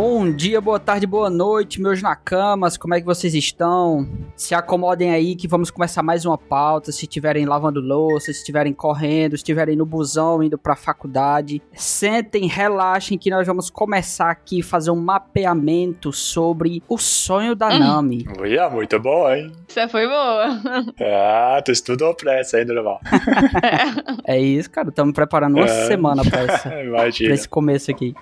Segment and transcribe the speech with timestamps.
[0.00, 4.08] Bom dia, boa tarde, boa noite, meus nakamas, como é que vocês estão?
[4.36, 8.72] Se acomodem aí que vamos começar mais uma pauta, se estiverem lavando louça, se estiverem
[8.72, 11.60] correndo, se estiverem no busão indo pra faculdade.
[11.72, 17.80] Sentem, relaxem que nós vamos começar aqui fazer um mapeamento sobre o sonho da Hum.
[17.80, 18.24] Nami.
[18.38, 19.50] Olha, muito bom, hein?
[19.68, 20.62] Essa foi boa.
[21.00, 23.00] Ah, tu estudou pressa, hein, normal.
[24.24, 25.86] É isso, cara, estamos preparando uma É.
[25.88, 28.14] semana pra, essa, pra esse começo aqui.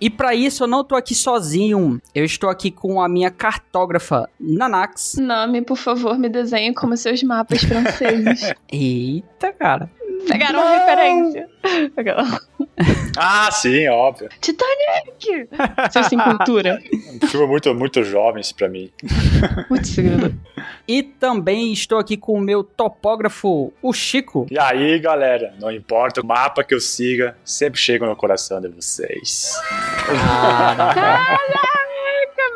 [0.00, 2.00] E pra isso eu não tô aqui sozinho.
[2.14, 5.16] Eu estou aqui com a minha cartógrafa Nanax.
[5.18, 8.52] Nome, por favor, me desenhe como seus mapas franceses.
[8.70, 9.90] Eita, cara.
[10.28, 11.48] Pegaram uma referência.
[13.16, 14.28] Ah, sim, óbvio.
[14.40, 15.48] Titanic!
[15.90, 16.78] Vocês têm cultura?
[17.22, 18.90] Um filme muito, muito jovens pra mim.
[19.68, 20.34] Putz, grilo.
[20.88, 24.46] E também estou aqui com o meu topógrafo, o Chico.
[24.48, 28.68] E aí, galera, não importa o mapa que eu siga, sempre chego no coração de
[28.68, 29.52] vocês.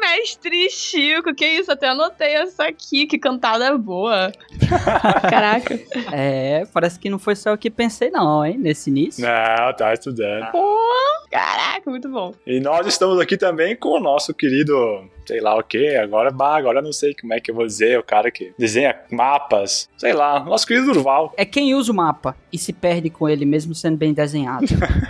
[0.00, 1.70] Mestre Chico, que isso?
[1.70, 4.32] Até anotei essa aqui, que cantada boa.
[5.30, 5.78] Caraca.
[6.12, 9.22] É, parece que não foi só eu que pensei não, hein, nesse início.
[9.22, 10.50] Não, tá estudando.
[10.50, 10.76] Pô,
[11.30, 12.32] caraca, muito bom.
[12.46, 14.74] E nós estamos aqui também com o nosso querido,
[15.26, 17.66] sei lá o que, agora, bah, agora eu não sei como é que eu vou
[17.66, 21.32] dizer, o cara que desenha mapas, sei lá, nosso querido Durval.
[21.36, 24.66] É quem usa o mapa e se perde com ele mesmo sendo bem desenhado.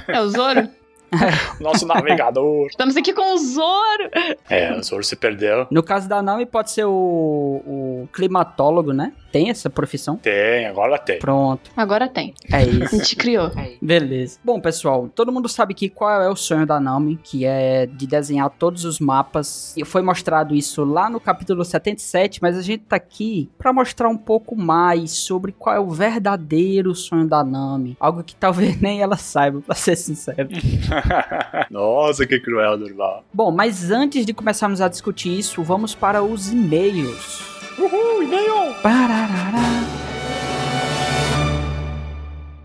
[0.08, 0.68] É o Zoro?
[1.60, 2.66] Nosso navegador.
[2.68, 4.10] Estamos aqui com o Zoro.
[4.48, 5.66] É, o Zoro se perdeu.
[5.70, 9.12] No caso da Nami pode ser o, o climatólogo, né?
[9.32, 10.16] Tem essa profissão?
[10.16, 11.18] Tem, agora tem.
[11.18, 12.34] Pronto, Agora tem.
[12.50, 12.96] é A isso.
[12.96, 13.50] gente criou.
[13.80, 14.38] Beleza.
[14.44, 18.06] Bom, pessoal, todo mundo sabe que qual é o sonho da Nami, que é de
[18.06, 19.74] desenhar todos os mapas.
[19.76, 24.08] E foi mostrado isso lá no capítulo 77, mas a gente tá aqui pra mostrar
[24.08, 27.96] um pouco mais sobre qual é o verdadeiro sonho da Nami.
[28.00, 30.48] Algo que talvez nem ela saiba, pra ser sincero.
[31.70, 33.24] Nossa, que cruel, Durval.
[33.32, 37.59] Bom, mas antes de começarmos a discutir isso, vamos para os e-mails.
[37.79, 38.73] Uhul, e-mail!
[38.81, 39.85] Pararará.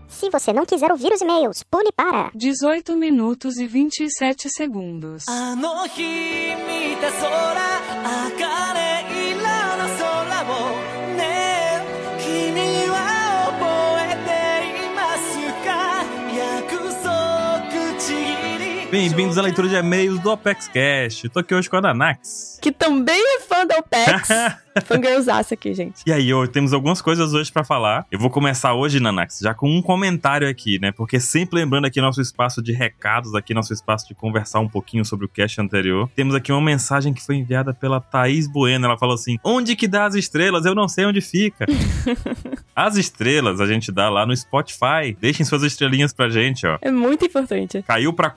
[0.07, 2.31] Se você não quiser ouvir os e-mails, pule para.
[2.35, 5.25] 18 minutos e 27 segundos.
[5.27, 7.29] あの日見た空
[8.37, 8.84] 明るい
[18.98, 21.24] Bem-vindos à leitura de e-mails do Apex Cash.
[21.30, 22.58] Tô aqui hoje com a Nanax.
[22.62, 24.28] que também é fã da OPEX.
[24.84, 26.02] Fangirlzaça aqui, gente.
[26.06, 28.06] E aí, hoje temos algumas coisas hoje pra falar.
[28.10, 30.92] Eu vou começar hoje, Nanax, já com um comentário aqui, né?
[30.92, 35.04] Porque sempre lembrando aqui nosso espaço de recados, aqui nosso espaço de conversar um pouquinho
[35.04, 36.10] sobre o cast anterior.
[36.14, 38.84] Temos aqui uma mensagem que foi enviada pela Thaís Bueno.
[38.84, 40.66] Ela falou assim: Onde que dá as estrelas?
[40.66, 41.64] Eu não sei onde fica.
[42.76, 45.16] as estrelas a gente dá lá no Spotify.
[45.18, 46.76] Deixem suas estrelinhas pra gente, ó.
[46.82, 47.82] É muito importante.
[47.82, 48.28] Caiu pra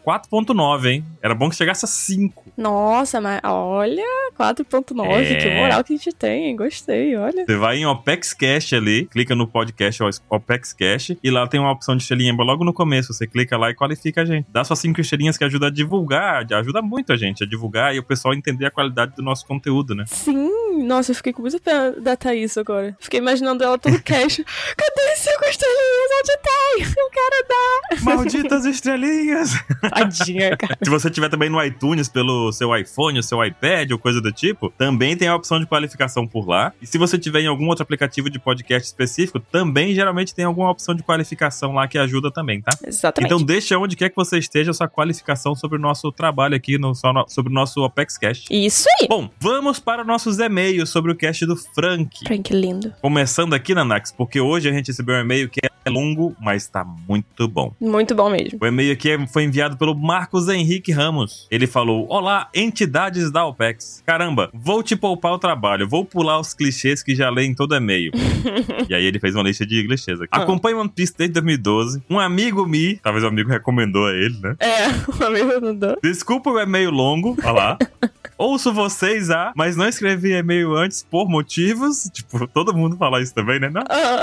[0.53, 1.05] 4.9, hein?
[1.21, 2.45] Era bom que chegasse a 5.
[2.57, 4.03] Nossa, mas olha,
[4.37, 5.35] 4.9, É.
[5.35, 6.55] que moral que a gente tem.
[6.55, 7.45] Gostei, olha.
[7.45, 11.71] Você vai em Opex Cash ali, clica no podcast Opex Cash e lá tem uma
[11.71, 13.13] opção de estrelinha logo no começo.
[13.13, 14.47] Você clica lá e qualifica a gente.
[14.49, 17.99] Dá suas cinco estrelinhas que ajuda a divulgar, ajuda muito a gente a divulgar e
[17.99, 20.05] o pessoal entender a qualidade do nosso conteúdo, né?
[20.07, 22.95] Sim, nossa, eu fiquei com muita pena da Thaís agora.
[22.99, 24.37] Fiquei imaginando ela todo cash.
[24.77, 26.09] Cadê as cinco estrelinhas?
[26.19, 27.03] Onde tem?
[27.03, 28.03] Eu quero dar.
[28.03, 29.53] Malditas estrelinhas!
[29.93, 30.77] Tadinha, cara.
[30.83, 34.31] Se você tiver também no iTunes pelo seu iPhone, o seu iPad ou coisa do
[34.31, 36.73] tipo, também tem a opção de qualificação por lá.
[36.81, 40.69] E se você tiver em algum outro aplicativo de podcast específico, também geralmente tem alguma
[40.69, 42.71] opção de qualificação lá que ajuda também, tá?
[42.85, 43.33] Exatamente.
[43.33, 46.77] Então deixa onde quer que você esteja a sua qualificação sobre o nosso trabalho aqui,
[46.77, 46.93] no,
[47.27, 48.47] sobre o nosso Opex Cast.
[48.51, 49.07] Isso aí.
[49.07, 52.25] Bom, vamos para nossos e-mails sobre o cast do Frank.
[52.25, 52.93] Frank lindo.
[53.01, 56.83] Começando aqui, Nanax, porque hoje a gente recebeu um e-mail que é longo, mas tá
[57.07, 57.73] muito bom.
[57.79, 58.59] Muito bom mesmo.
[58.61, 61.47] O e-mail aqui é- foi enviado pelo Marcos Henrique Ramos.
[61.51, 64.03] Ele falou: Olá, entidades da OPEX.
[64.05, 67.75] Caramba, vou te poupar o trabalho, vou pular os clichês que já leio em todo
[67.75, 68.11] e-mail.
[68.89, 70.29] e aí ele fez uma lista de clichês aqui.
[70.31, 70.43] Ah.
[70.43, 72.01] Acompanho One Piece desde 2012.
[72.09, 74.55] Um amigo me, talvez o amigo recomendou a ele, né?
[74.59, 75.95] É, o amigo não dá.
[76.01, 77.77] Desculpa o e-mail longo, olha lá.
[78.37, 82.09] Ouço vocês, ah, mas não escrevi e-mail antes por motivos.
[82.13, 83.69] Tipo, todo mundo fala isso também, né?
[83.69, 83.81] Não.
[83.89, 84.21] Ah,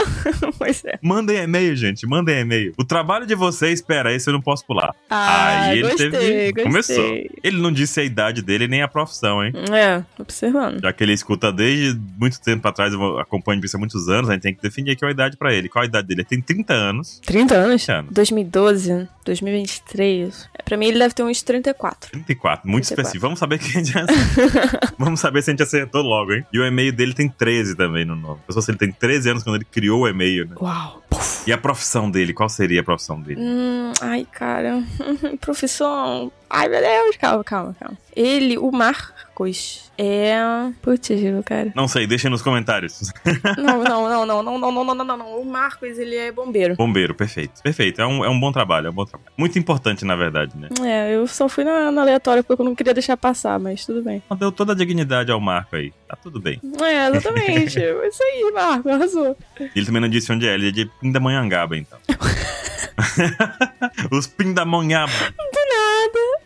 [0.58, 0.98] pois é.
[1.02, 2.72] Mandem e-mail, gente, mandem e-mail.
[2.78, 4.94] O trabalho de vocês, pera, esse eu não posso pular.
[5.10, 6.52] Ah, Aí ele gostei, teve.
[6.52, 6.64] gostei.
[6.64, 7.04] Começou.
[7.42, 9.52] Ele não disse a idade dele nem a profissão, hein?
[9.72, 10.80] É, observando.
[10.82, 14.32] Já que ele escuta desde muito tempo atrás, eu acompanho isso há muitos anos, a
[14.34, 15.68] gente tem que definir aqui a idade pra ele.
[15.68, 16.20] Qual a idade dele?
[16.20, 17.20] Ele tem 30 anos.
[17.24, 17.84] 30 anos?
[17.84, 18.12] 30 anos.
[18.12, 20.48] 2012, 2023.
[20.58, 22.10] É, Pra mim ele deve ter uns 34.
[22.10, 22.92] 34, muito 34.
[23.02, 23.22] específico.
[23.22, 23.92] Vamos saber quem a gente
[24.98, 26.44] Vamos saber se a gente acertou logo, hein?
[26.52, 28.40] E o e-mail dele tem 13 também no nome.
[28.46, 30.56] Pessoal, se ele tem 13 anos quando ele criou o e-mail, né?
[30.60, 31.02] Uau.
[31.46, 32.32] E a profissão dele?
[32.32, 33.40] Qual seria a profissão dele?
[33.40, 34.82] Hum, ai, cara.
[35.40, 36.32] Profissão.
[36.48, 37.16] Ai, meu Deus.
[37.16, 37.98] Calma, calma, calma.
[38.14, 40.36] Ele, o Marcos, é.
[40.82, 41.08] Putz,
[41.44, 41.72] cara.
[41.74, 43.12] Não sei, deixem nos comentários.
[43.58, 45.40] Não, não, não, não, não, não, não, não, não, não.
[45.40, 46.76] O Marcos, ele é bombeiro.
[46.76, 47.62] Bombeiro, perfeito.
[47.62, 48.00] Perfeito.
[48.00, 49.30] É um, é um bom trabalho, é um bom trabalho.
[49.36, 50.68] Muito importante, na verdade, né?
[50.84, 54.02] É, eu só fui na, na aleatória porque eu não queria deixar passar, mas tudo
[54.02, 54.22] bem.
[54.38, 55.92] Deu toda a dignidade ao Marco aí.
[56.08, 56.60] Tá tudo bem.
[56.82, 57.76] É, exatamente.
[57.86, 59.36] É Isso aí, Marco, arrasou.
[59.74, 61.98] Ele também não disse onde é, ele é de Pindamonhangaba, então.
[64.10, 65.12] Os Pindamonhangaba.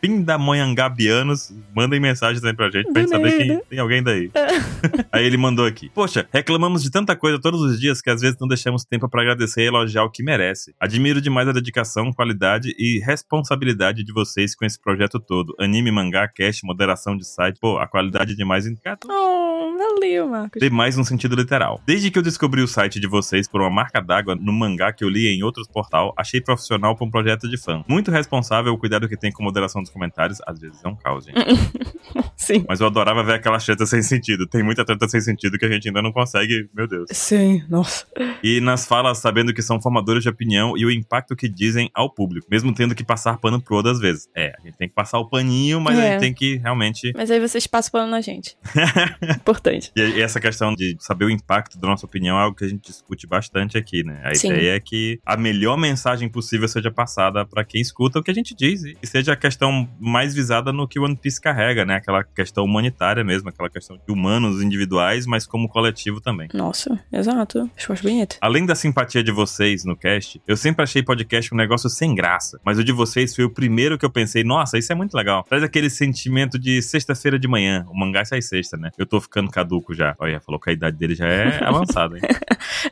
[0.00, 3.62] Pindamonhangabianos, mandem mensagens aí pra gente pra gente saber quem nada.
[3.68, 4.30] tem alguém daí.
[5.12, 5.90] aí ele mandou aqui.
[5.94, 9.22] Poxa, reclamamos de tanta coisa todos os dias que às vezes não deixamos tempo pra
[9.22, 10.74] agradecer e elogiar o que merece.
[10.80, 15.54] Admiro demais a dedicação, qualidade e responsabilidade de vocês com esse projeto todo.
[15.58, 17.58] Anime, mangá, cast, moderação de site.
[17.60, 18.76] Pô, a qualidade é demais em
[19.08, 20.58] Oh, valeu, Marcos.
[20.58, 21.80] tem mais um sentido literal.
[21.86, 25.04] Desde que eu descobri o site de vocês por uma marca d'água no mangá que
[25.04, 27.84] eu li em outros portal, achei profissional para um projeto de fã.
[27.86, 30.38] Muito responsável o cuidado que tem com moderação dos comentários.
[30.46, 31.38] Às vezes é um caos, gente.
[32.36, 32.64] Sim.
[32.68, 34.46] Mas eu adorava ver aquela treta sem sentido.
[34.46, 37.08] Tem muita treta sem sentido que a gente ainda não consegue, meu Deus.
[37.12, 38.06] Sim, nossa.
[38.42, 42.12] E nas falas, sabendo que são formadores de opinião e o impacto que dizem ao
[42.12, 44.28] público, mesmo tendo que passar pano pro Oda às vezes.
[44.34, 46.10] É, a gente tem que passar o paninho, mas a É.
[46.12, 48.56] gente tem que realmente Mas aí vocês passam pano na gente.
[49.36, 49.92] Importante.
[49.96, 52.68] E e essa questão de saber o impacto da nossa opinião é algo que a
[52.68, 54.20] gente discute bastante aqui, né?
[54.24, 54.48] A Sim.
[54.48, 58.34] ideia é que a melhor mensagem possível seja passada pra quem escuta o que a
[58.34, 61.96] gente diz e seja a questão mais visada no que o One Piece carrega, né?
[61.96, 66.48] Aquela questão humanitária mesmo, aquela questão de humanos individuais, mas como coletivo também.
[66.54, 67.70] Nossa, exato.
[67.76, 68.36] Resposta bonita.
[68.40, 72.60] Além da simpatia de vocês no cast, eu sempre achei podcast um negócio sem graça.
[72.64, 75.44] Mas o de vocês foi o primeiro que eu pensei, nossa, isso é muito legal.
[75.44, 77.84] Traz aquele sentimento de sexta-feira de manhã.
[77.88, 78.90] O mangá sai sexta, né?
[78.98, 80.14] Eu tô ficando caduco já.
[80.18, 82.22] Olha, falou que a idade dele já é avançada, hein?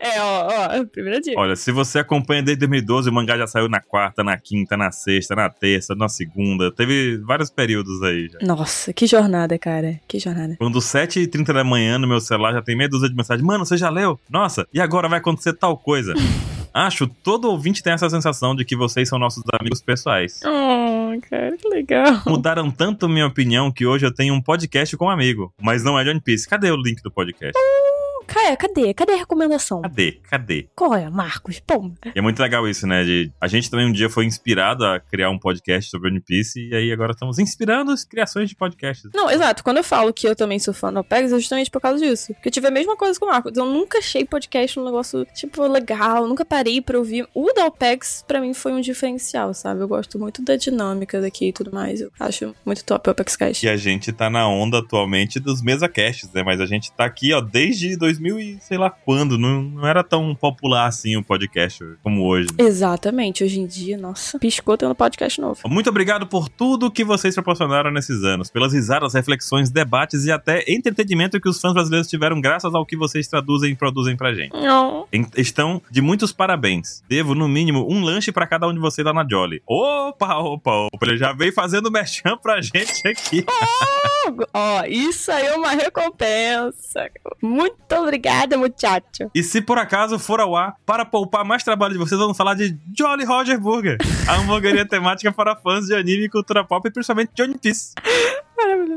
[0.00, 1.34] É, ó, ó, primeiro dia.
[1.36, 4.90] Olha, se você acompanha desde 2012, o mangá já saiu na quarta, na quinta, na
[4.90, 6.70] sexta, na terça, na segunda.
[6.78, 8.38] Teve vários períodos aí já.
[8.40, 9.98] Nossa, que jornada, cara.
[10.06, 10.54] Que jornada.
[10.56, 13.44] Quando 7h30 da manhã no meu celular já tem meia dúzia de mensagens.
[13.44, 14.16] Mano, você já leu?
[14.30, 16.14] Nossa, e agora vai acontecer tal coisa.
[16.72, 20.40] Acho todo ouvinte tem essa sensação de que vocês são nossos amigos pessoais.
[20.44, 22.22] Oh, cara, que legal.
[22.24, 25.52] Mudaram tanto minha opinião que hoje eu tenho um podcast com um amigo.
[25.60, 26.48] Mas não é de One Piece.
[26.48, 27.58] Cadê o link do podcast?
[28.28, 28.92] Cara, cadê?
[28.92, 29.80] Cadê a recomendação?
[29.80, 30.20] Cadê?
[30.28, 30.68] Cadê?
[30.76, 31.60] Qual é, Marcos?
[31.60, 33.02] Pô, E é muito legal isso, né?
[33.02, 36.60] De, a gente também um dia foi inspirado a criar um podcast sobre One Piece
[36.60, 39.10] e aí agora estamos inspirando as criações de podcasts.
[39.14, 39.64] Não, exato.
[39.64, 42.34] Quando eu falo que eu também sou fã do Opex, é justamente por causa disso.
[42.34, 43.56] Porque eu tive a mesma coisa com o Marcos.
[43.56, 46.28] Eu nunca achei podcast um negócio, tipo, legal.
[46.28, 47.26] Nunca parei pra ouvir.
[47.34, 49.80] O da Opex, pra mim, foi um diferencial, sabe?
[49.80, 52.02] Eu gosto muito da dinâmica daqui e tudo mais.
[52.02, 53.64] Eu acho muito top o Opex Cast.
[53.64, 56.42] E a gente tá na onda atualmente dos mesacasts, né?
[56.42, 59.36] Mas a gente tá aqui, ó, desde 2000 e sei lá quando.
[59.38, 62.48] Não, não era tão popular assim o podcast como hoje.
[62.58, 62.64] né?
[62.64, 63.44] Exatamente.
[63.44, 65.60] Hoje em dia, nossa, piscou tendo podcast novo.
[65.68, 70.64] Muito obrigado por tudo que vocês proporcionaram nesses anos, pelas risadas, reflexões, debates e até
[70.68, 74.52] entretenimento que os fãs brasileiros tiveram graças ao que vocês traduzem e produzem pra gente.
[74.52, 75.06] Não.
[75.12, 77.02] Em- Estão de muitos parabéns.
[77.08, 79.62] Devo, no mínimo, um lanche pra cada um de vocês lá na Jolly.
[79.66, 81.06] Opa, opa, opa.
[81.06, 83.44] Ele já veio fazendo merchan pra gente aqui.
[84.52, 87.10] Ó, isso aí é uma recompensa.
[87.42, 87.76] Muito
[88.08, 89.30] obrigada, muchacho.
[89.34, 92.54] E se por acaso for ao ar, para poupar mais trabalho de vocês, vamos falar
[92.54, 93.98] de Jolly Roger Burger.
[94.26, 97.94] A hamburgueria temática para fãs de anime cultura pop, e principalmente de One Piece.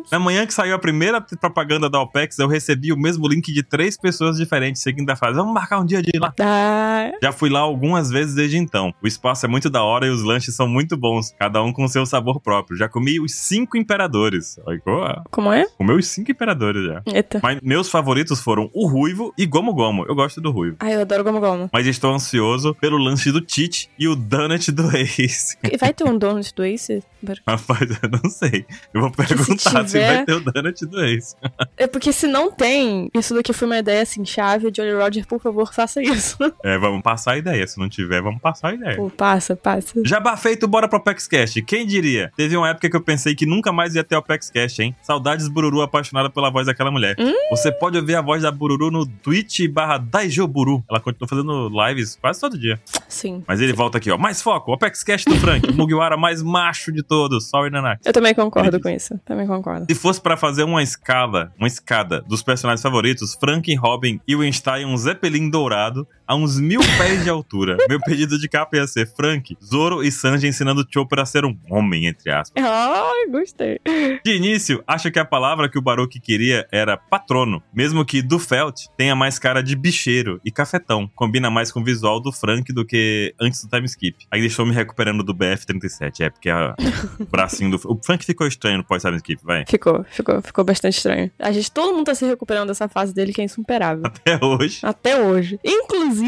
[0.02, 0.10] Maravilhoso.
[0.12, 3.64] Na manhã que saiu a primeira propaganda da OPEX, eu recebi o mesmo link de
[3.64, 6.34] três pessoas diferentes, seguindo a frase: Vamos marcar um dia de ir lá.
[6.40, 8.94] Ah, Já fui lá algumas vezes desde então.
[9.02, 11.88] O espaço é muito da hora e os lanches são muito bons, cada um com
[11.88, 12.78] seu sabor próprio.
[12.78, 14.60] Já comi os cinco imperadores.
[15.30, 15.66] Como é?
[15.78, 17.02] Comeu os cinco imperadores já.
[17.06, 17.40] Eita.
[17.44, 20.06] Mas meus favoritos foram o Ruivo e Gomo Gomo.
[20.08, 20.78] Eu gosto do Ruivo.
[20.80, 21.70] Ai, eu adoro Gomo Gomo.
[21.72, 25.58] Mas estou ansioso pelo lanche do Tite e o Donut do Ace.
[25.80, 27.04] Vai ter um donut do Ace?
[27.48, 28.66] Rapaz, eu não sei.
[28.94, 31.36] Eu vou perguntar se, tiver- vai ter o Donut do Ace.
[31.78, 34.72] É porque se não tem, isso daqui foi uma ideia assim, chave.
[34.76, 36.38] Jolly Roger, por favor, faça isso.
[36.64, 37.66] É, vamos passar a ideia.
[37.66, 38.96] Se não tiver, vamos passar a ideia.
[38.96, 40.00] Pô, passa, passa.
[40.06, 41.62] Jabá feito, bora pro PEXCast.
[41.64, 42.32] Quem diria?
[42.38, 44.96] Teve uma época que eu pensei que nunca mais ia ter o PEXCast, hein?
[45.02, 47.16] Saudades Bururu apaixonada pela voz daquela mulher.
[47.20, 47.34] Hum?
[47.50, 50.84] Você pode ouvir a voz da Bururu no Twitch barra Daijoburu.
[50.90, 52.80] Ela continua fazendo lives quase todo dia.
[53.08, 53.44] Sim.
[53.48, 54.18] Mas ele volta aqui, ó.
[54.18, 57.50] Mais foco, o PEXCast do Frank, o Mugiwara mais macho de todos.
[57.50, 58.02] Sorry, Nanak.
[58.06, 59.20] Eu também concordo com isso.
[59.26, 59.81] Também concordo.
[59.90, 64.98] Se fosse pra fazer uma escala, uma escada dos personagens favoritos, Frank, Robin, Ewenstein, um
[64.98, 67.76] Zeppelin dourado, a uns mil pés de altura.
[67.90, 71.58] Meu pedido de capa ia ser Frank, Zoro e Sanji ensinando Chopper a ser um
[71.70, 72.64] homem, entre aspas.
[72.64, 73.80] Ai, gostei.
[74.24, 78.40] De início, acho que a palavra que o Baruch queria era patrono, mesmo que do
[78.40, 81.10] Felt tenha mais cara de bicheiro e cafetão.
[81.14, 84.26] Combina mais com o visual do Frank do que antes do time skip.
[84.32, 86.76] Aí deixou me recuperando do BF-37, é porque a-
[87.20, 87.82] o bracinho do...
[87.92, 89.66] O Frank ficou estranho no pós-time skip, vai.
[89.68, 91.30] Ficou, ficou, ficou bastante estranho.
[91.38, 94.04] A gente, todo mundo tá se recuperando dessa fase dele que é insuperável.
[94.06, 94.80] Até hoje.
[94.84, 95.60] Até hoje.
[95.66, 96.21] Inclusive,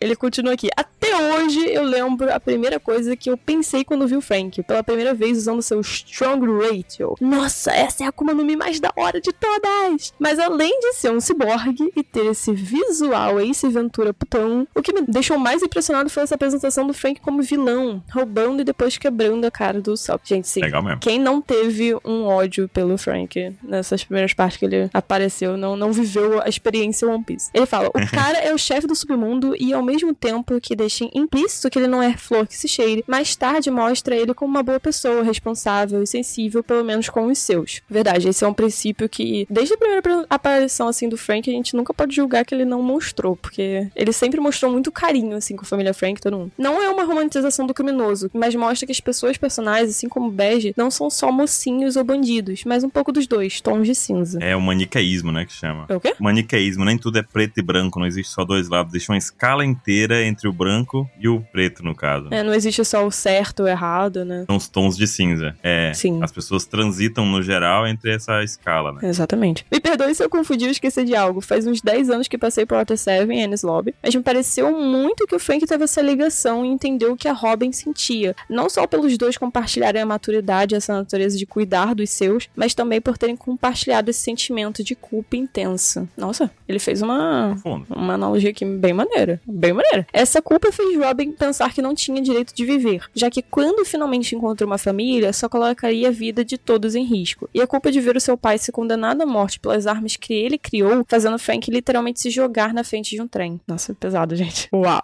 [0.00, 0.68] ele continua aqui.
[0.76, 4.62] Até hoje eu lembro a primeira coisa que eu pensei quando vi o Frank.
[4.62, 7.14] Pela primeira vez usando seu Strong Ratio.
[7.20, 10.12] Nossa, essa é a Akuma no Mi mais da hora de todas!
[10.18, 14.92] Mas além de ser um ciborgue e ter esse visual Ace Ventura putão, o que
[14.92, 19.44] me deixou mais impressionado foi essa apresentação do Frank como vilão, roubando e depois quebrando
[19.44, 20.20] a cara do Sop.
[20.24, 20.60] Gente, sim.
[20.60, 21.00] Legal mesmo.
[21.00, 25.92] Quem não teve um ódio pelo Frank nessas primeiras partes que ele apareceu, não, não
[25.92, 27.50] viveu a experiência One Piece.
[27.54, 29.17] Ele fala: o cara é o chefe do submundo
[29.58, 33.04] e ao mesmo tempo que deixa implícito que ele não é flor que se cheire,
[33.06, 37.38] mais tarde mostra ele como uma boa pessoa, responsável e sensível, pelo menos com os
[37.38, 37.82] seus.
[37.88, 41.76] Verdade, esse é um princípio que, desde a primeira aparição assim do Frank, a gente
[41.76, 45.62] nunca pode julgar que ele não mostrou, porque ele sempre mostrou muito carinho assim com
[45.62, 46.52] a família Frank, todo mundo.
[46.58, 50.74] Não é uma romantização do criminoso, mas mostra que as pessoas personagens, assim como Bege,
[50.76, 54.38] não são só mocinhos ou bandidos, mas um pouco dos dois, tons de cinza.
[54.42, 55.86] É o maniqueísmo, né, que chama.
[55.88, 56.14] É o quê?
[56.18, 59.64] Maniqueísmo, nem tudo é preto e branco, não existe só dois lados, existe uma escala
[59.64, 62.28] inteira entre o branco e o preto, no caso.
[62.30, 64.44] É, não existe só o certo ou o errado, né?
[64.46, 65.56] São os tons de cinza.
[65.62, 66.22] É, Sim.
[66.22, 69.00] as pessoas transitam no geral entre essa escala, né?
[69.02, 69.64] Exatamente.
[69.72, 71.40] Me perdoe se eu confundi ou esqueci de algo.
[71.40, 74.70] Faz uns 10 anos que passei por Water 7 e Ennis Lobby, mas me pareceu
[74.78, 78.34] muito que o Frank teve essa ligação e entendeu o que a Robin sentia.
[78.48, 83.00] Não só pelos dois compartilharem a maturidade essa natureza de cuidar dos seus, mas também
[83.00, 86.08] por terem compartilhado esse sentimento de culpa intensa.
[86.16, 87.56] Nossa, ele fez uma
[87.88, 89.40] uma analogia aqui bem maneira.
[89.46, 90.06] Bem maneira.
[90.12, 94.34] Essa culpa fez Robin pensar que não tinha direito de viver, já que quando finalmente
[94.34, 97.48] encontrou uma família, só colocaria a vida de todos em risco.
[97.54, 100.32] E a culpa de ver o seu pai ser condenado à morte pelas armas que
[100.32, 103.60] ele criou, fazendo Frank literalmente se jogar na frente de um trem.
[103.66, 104.68] Nossa, pesado, gente.
[104.72, 105.02] Uau.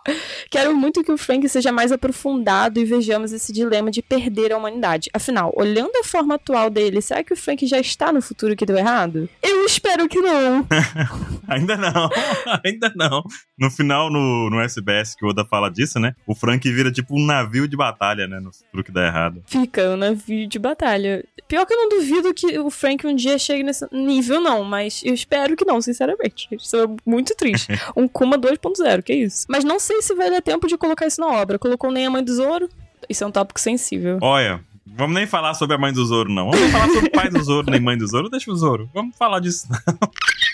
[0.50, 4.58] Quero muito que o Frank seja mais aprofundado e vejamos esse dilema de perder a
[4.58, 5.10] humanidade.
[5.12, 8.66] Afinal, olhando a forma atual dele, será que o Frank já está no futuro que
[8.66, 9.28] deu errado?
[9.42, 10.66] Eu espero que não.
[11.48, 12.08] Ainda não,
[12.64, 13.22] ainda não.
[13.58, 16.14] No final, no, no SBS que o Oda fala disso, né?
[16.26, 18.40] O Frank vira tipo um navio de batalha, né?
[18.40, 19.42] No futuro que dá errado.
[19.46, 21.24] Fica um navio de batalha.
[21.46, 25.02] Pior que eu não duvido que o Frank um dia chegue nesse nível, não, mas
[25.04, 26.48] eu espero que não, sinceramente.
[26.50, 27.68] Isso é muito triste.
[27.96, 29.46] Um Kuma 2.0, que isso.
[29.48, 31.58] Mas não sei se vai dar tempo de colocar isso na obra.
[31.58, 32.68] Colocou nem a mãe do Zoro.
[33.08, 34.18] Isso é um tópico sensível.
[34.22, 36.50] Olha, vamos nem falar sobre a mãe do Zoro, não.
[36.50, 38.28] Vamos nem falar sobre o pai do Zoro, nem mãe do Zoro.
[38.30, 38.88] Deixa o Zoro.
[38.94, 39.68] Vamos falar disso.
[39.68, 40.53] Que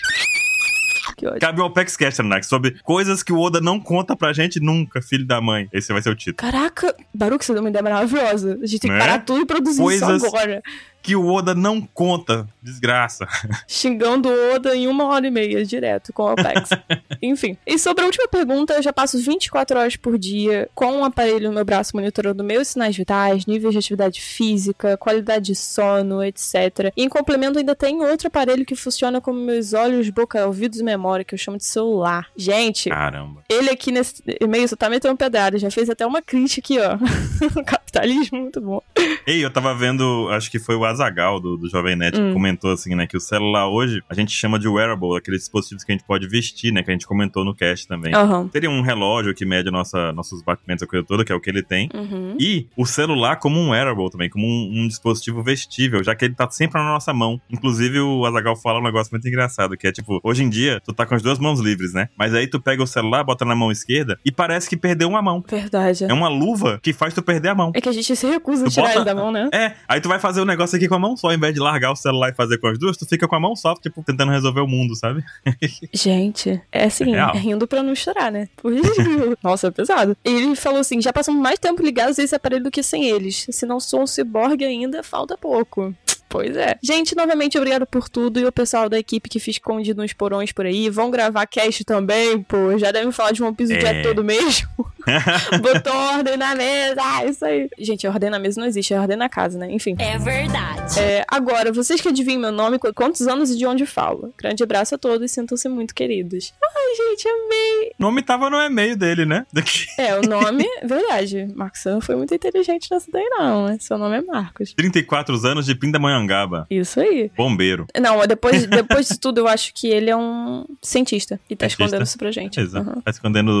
[1.31, 1.41] ódio.
[1.41, 2.41] Cabe ao Apex Caster, né?
[2.41, 5.67] Sobre coisas que o Oda não conta pra gente nunca, filho da mãe.
[5.73, 6.37] Esse vai ser o título.
[6.37, 8.57] Caraca, Baruch, você deu uma ideia maravilhosa.
[8.61, 8.99] A gente tem que Né?
[8.99, 10.61] parar tudo e produzir Coisas- isso agora.
[11.01, 12.47] Que o Oda não conta.
[12.61, 13.27] Desgraça.
[13.67, 16.69] Xingando o Oda em uma hora e meia, direto, com o Apex.
[17.21, 17.57] Enfim.
[17.65, 21.49] E sobre a última pergunta, eu já passo 24 horas por dia com um aparelho
[21.49, 26.91] no meu braço monitorando meus sinais vitais, níveis de atividade física, qualidade de sono, etc.
[26.95, 30.83] E em complemento ainda tem outro aparelho que funciona como meus olhos, boca, ouvidos e
[30.83, 32.27] memória, que eu chamo de celular.
[32.35, 33.43] Gente, Caramba.
[33.49, 36.97] ele aqui nesse e-mail só tá metendo pedrada, já fez até uma crítica aqui, ó.
[37.65, 38.81] Capitalismo, muito bom.
[39.25, 42.27] Ei, eu tava vendo, acho que foi o Azagal do, do Jovem Nerd Hum.
[42.27, 43.07] que comentou assim, né?
[43.07, 46.27] Que o celular hoje a gente chama de wearable, aqueles dispositivos que a gente pode
[46.27, 46.83] vestir, né?
[46.83, 48.11] Que a gente comentou no cast também.
[48.51, 51.39] Teria um relógio que mede a nossa, nossos batimentos, a coisa toda, que é o
[51.39, 51.89] que ele tem.
[51.93, 52.35] Uhum.
[52.39, 56.35] E o celular como um wearable também, como um, um dispositivo vestível, já que ele
[56.35, 57.39] tá sempre na nossa mão.
[57.49, 60.93] Inclusive, o Azagal fala um negócio muito engraçado, que é tipo, hoje em dia, tu
[60.93, 62.09] tá com as duas mãos livres, né?
[62.17, 65.21] Mas aí tu pega o celular, bota na mão esquerda e parece que perdeu uma
[65.21, 65.43] mão.
[65.47, 66.03] Verdade.
[66.05, 67.71] É uma luva que faz tu perder a mão.
[67.73, 69.49] É que a gente se recusa a Tu tirar bota- ele da mão, né?
[69.53, 71.59] É, aí tu vai fazer o negócio aqui com a mão só, ao invés de
[71.59, 74.03] largar o celular e fazer com as duas, tu fica com a mão só, tipo,
[74.03, 75.23] tentando resolver o mundo, sabe?
[75.93, 78.47] Gente, é assim, É rindo pra não chorar, né?
[79.43, 80.15] Nossa, é pesado.
[80.23, 83.47] Ele falou assim: já passamos mais tempo ligados a esse aparelho do que sem eles.
[83.49, 85.93] Se não sou um ciborgue ainda, falta pouco.
[86.31, 86.77] Pois é.
[86.81, 88.39] Gente, novamente, obrigado por tudo.
[88.39, 90.89] E o pessoal da equipe que fica escondido nos porões por aí.
[90.89, 92.77] Vão gravar cast também, pô.
[92.77, 93.79] Já devem falar de One Piece o É.
[93.79, 94.67] dia todo mesmo.
[95.61, 96.95] Botou ordem na mesa.
[97.01, 97.69] Ah, isso aí.
[97.77, 99.67] Gente, ordem na mesa não existe, é ordem na casa, né?
[99.71, 99.95] Enfim.
[99.99, 100.99] É verdade.
[100.99, 104.33] É, agora, vocês que adivinham meu nome, qu- quantos anos e de onde falo?
[104.37, 106.53] Grande abraço a todos e sintam-se muito queridos.
[106.63, 107.91] Ai, gente, amei.
[107.99, 109.45] O nome tava no e-mail dele, né?
[109.51, 109.85] Daqui.
[109.97, 111.47] É, o nome, verdade.
[111.55, 113.77] Marcos não foi muito inteligente nessa daí, não?
[113.79, 114.73] Seu nome é Marcos.
[114.73, 116.20] 34 anos de Pindamonhangaba.
[116.69, 117.31] Isso aí.
[117.35, 117.85] Bombeiro.
[117.99, 121.39] Não, depois, depois de tudo, eu acho que ele é um cientista.
[121.49, 121.83] E tá Cientista?
[121.83, 122.59] escondendo isso pra gente.
[122.59, 122.89] Exato.
[122.89, 123.01] Uhum.
[123.01, 123.51] Tá escondendo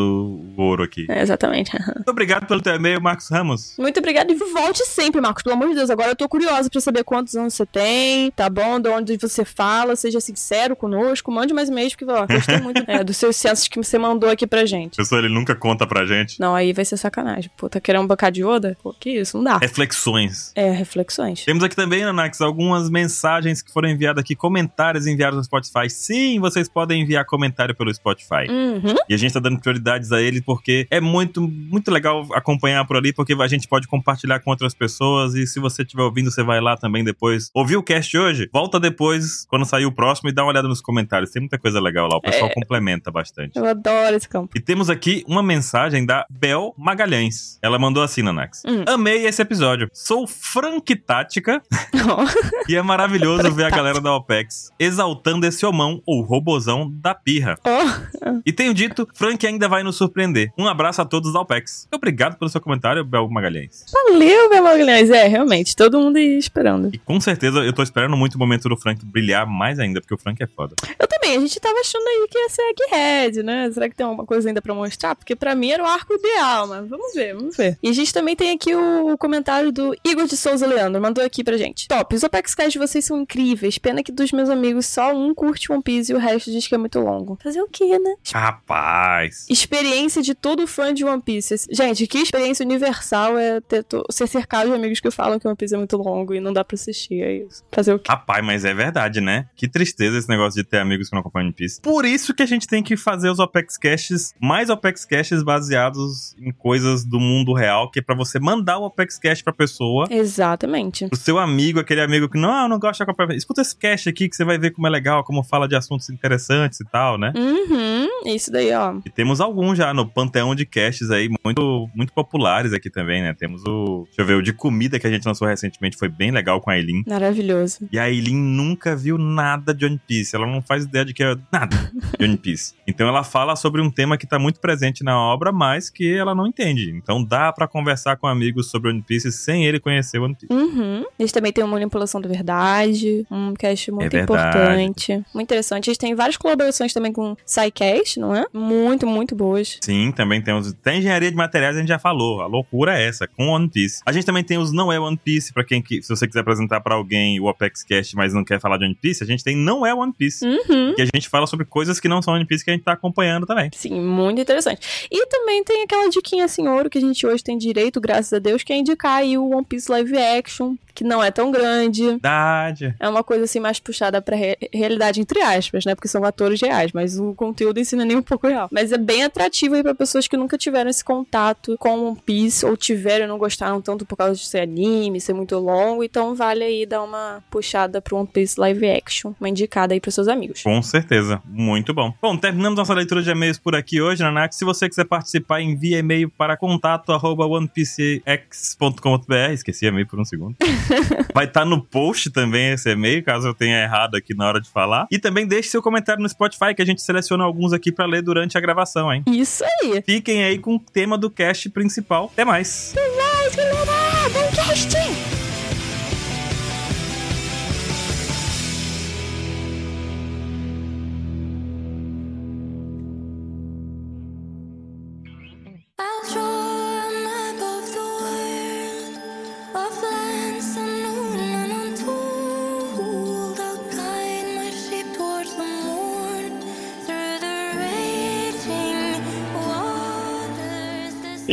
[0.57, 1.05] o ouro aqui.
[1.09, 1.71] É, exatamente.
[1.95, 3.75] Muito obrigado pelo teu e-mail, Marcos Ramos.
[3.77, 5.43] Muito obrigada e volte sempre, Marcos.
[5.43, 8.49] Pelo amor de Deus, agora eu tô curiosa pra saber quantos anos você tem, tá
[8.49, 8.79] bom?
[8.79, 13.03] De onde você fala, seja sincero conosco, mande mais e-mails, porque ó, gostei muito é,
[13.03, 14.97] dos seus censos que você mandou aqui pra gente.
[14.97, 16.39] Pessoal, ele nunca conta pra gente.
[16.39, 17.49] Não, aí vai ser sacanagem.
[17.57, 18.77] Pô, tá querendo um bocado de Oda?
[18.81, 19.57] Pô, que isso, não dá.
[19.57, 20.51] Reflexões.
[20.55, 21.43] É, reflexões.
[21.45, 25.89] Temos aqui também, Nanax, algumas mensagens que foram enviadas aqui, comentários enviados no Spotify.
[25.89, 28.47] Sim, vocês podem enviar comentário pelo Spotify.
[28.49, 28.95] Uhum.
[29.09, 32.97] E a gente tá dando prioridades a ele porque é muito, muito legal acompanhar por
[32.97, 35.33] ali, porque a gente pode compartilhar com outras pessoas.
[35.35, 37.49] E se você estiver ouvindo, você vai lá também depois.
[37.53, 38.49] Ouviu o cast hoje?
[38.53, 41.31] Volta depois, quando sair o próximo, e dá uma olhada nos comentários.
[41.31, 42.17] Tem muita coisa legal lá.
[42.17, 42.53] O pessoal É.
[42.53, 43.57] complementa bastante.
[43.57, 44.49] Eu adoro esse campo.
[44.55, 47.57] E temos aqui uma mensagem da Bel Magalhães.
[47.61, 48.63] Ela mandou assim, Nanax.
[48.65, 48.83] Hum.
[48.87, 49.89] Amei esse episódio.
[49.93, 51.61] Sou Frank Tática
[52.67, 57.57] e é maravilhoso ver a galera da OPEX exaltando esse homão ou robozão da pirra.
[57.65, 60.51] Ó, E tenho dito, Frank ainda vai nos surpreender.
[60.57, 61.87] Um abraço a todos da OPEX.
[61.93, 63.85] Obrigado pelo seu comentário, Bel Magalhães.
[63.91, 65.09] valeu, meu Magalhães.
[65.09, 66.89] É, realmente, todo mundo ia esperando.
[66.93, 70.13] E com certeza eu tô esperando muito o momento do Frank brilhar mais ainda, porque
[70.13, 70.75] o Frank é foda.
[70.99, 73.71] Eu também, a gente tava achando aí que ia ser Egghead, né?
[73.71, 75.15] Será que tem alguma coisa ainda pra mostrar?
[75.15, 77.77] Porque pra mim era o arco ideal, mas vamos ver, vamos ver.
[77.81, 81.43] E a gente também tem aqui o comentário do Igor de Souza Leandro, mandou aqui
[81.43, 81.87] pra gente.
[81.87, 82.23] Top, os
[82.69, 86.15] De vocês são incríveis, pena que dos meus amigos só um curte One Piece e
[86.15, 87.37] o resto diz que é muito longo.
[87.43, 88.15] Fazer o quê, né?
[88.33, 89.45] Rapaz.
[89.49, 91.55] Experiência de todo fã de One Piece.
[91.71, 95.57] Gente, que experiência universal é ter to- ser cercado de amigos que falam que One
[95.57, 97.63] Piece é muito longo e não dá pra assistir, é isso.
[97.71, 98.05] Fazer o quê?
[98.09, 99.47] Rapaz, mas é verdade, né?
[99.55, 101.81] Que tristeza esse negócio de ter amigos que não acompanham One Piece.
[101.81, 106.35] Por isso que a gente tem que fazer os Opex Caches, mais Opex Caches baseados
[106.39, 110.07] em coisas do mundo real, que é pra você mandar o Opex Cache pra pessoa.
[110.09, 111.07] Exatamente.
[111.07, 113.35] Pro seu amigo, aquele amigo que não, não gosto de acompanhar.
[113.35, 116.09] Escuta esse cache aqui que você vai ver como é legal, como fala de assuntos
[116.09, 117.33] interessantes e tal, né?
[117.35, 118.95] Uhum, isso daí, ó.
[119.05, 123.33] E temos alguns já no panteão de caches aí, muito, muito populares aqui também, né?
[123.33, 124.03] Temos o.
[124.05, 126.69] Deixa eu ver, o de comida que a gente lançou recentemente foi bem legal com
[126.69, 127.03] a Aileen.
[127.07, 127.87] Maravilhoso.
[127.91, 130.35] E a Aileen nunca viu nada de One Piece.
[130.35, 132.73] Ela não faz ideia de que é nada de One Piece.
[132.87, 136.35] Então ela fala sobre um tema que tá muito presente na obra, mas que ela
[136.35, 136.91] não entende.
[136.91, 140.53] Então dá pra conversar com amigos sobre One Piece sem ele conhecer One Piece.
[140.53, 141.05] Uhum.
[141.17, 145.13] Eles também têm uma manipulação da verdade, um cast muito É importante.
[145.33, 145.89] Muito interessante.
[145.89, 148.45] Eles têm várias colaborações também com SciCast, não é?
[148.53, 149.77] Muito, muito boas.
[149.81, 150.73] Sim, também temos.
[150.83, 152.41] Tem engenharia de materiais, a gente já falou.
[152.41, 154.01] A loucura é essa, com One Piece.
[154.05, 156.41] A gente também tem os Não É One Piece, pra quem que, se você quiser
[156.41, 159.43] apresentar pra alguém o Apex Cast, mas não quer falar de One Piece, a gente
[159.43, 160.45] tem Não É One Piece.
[160.45, 160.93] Uhum.
[160.95, 162.93] Que a gente fala sobre coisas que não são One Piece que a gente tá
[162.93, 163.69] acompanhando também.
[163.73, 165.07] Sim, muito interessante.
[165.11, 168.39] E também tem aquela diquinha assim, ouro, que a gente hoje tem direito, graças a
[168.39, 172.05] Deus, que é indicar aí o One Piece Live Action, que não é tão grande.
[172.05, 172.95] Verdade.
[172.99, 175.95] É uma coisa assim mais puxada pra re- realidade, entre aspas, né?
[175.95, 178.67] Porque são atores reais, mas o conteúdo em si não é nem um pouco real.
[178.71, 182.65] Mas é bem atrativo aí pra pessoas que nunca tiveram esse contato com One Piece,
[182.65, 186.03] ou tiveram e não gostaram tanto por causa de ser anime, ser muito longo.
[186.03, 190.15] Então vale aí dar uma puxada pro One Piece Live Action, uma indicada aí pros
[190.15, 190.63] seus amigos.
[190.63, 191.41] Com certeza.
[191.45, 192.13] Muito bom.
[192.21, 194.55] Bom, terminamos nossa leitura de e-mails por aqui hoje, Nanak.
[194.55, 199.51] Se você quiser participar, envie e-mail para contato arroba onepiecex.com.br.
[199.53, 200.55] Esqueci e-mail por um segundo.
[201.33, 204.69] Vai estar no post também esse e-mail, caso eu tenha errado aqui na hora de
[204.69, 205.07] falar.
[205.11, 208.21] E também deixe seu comentário no Spotify, que a gente seleciona alguns aqui para ler
[208.21, 209.23] durante a gravação, hein?
[209.27, 210.01] Isso aí!
[210.05, 212.29] Fiquem aí com o tema do cast principal.
[212.33, 212.93] Até mais!
[212.95, 215.30] Mas, galera, bom!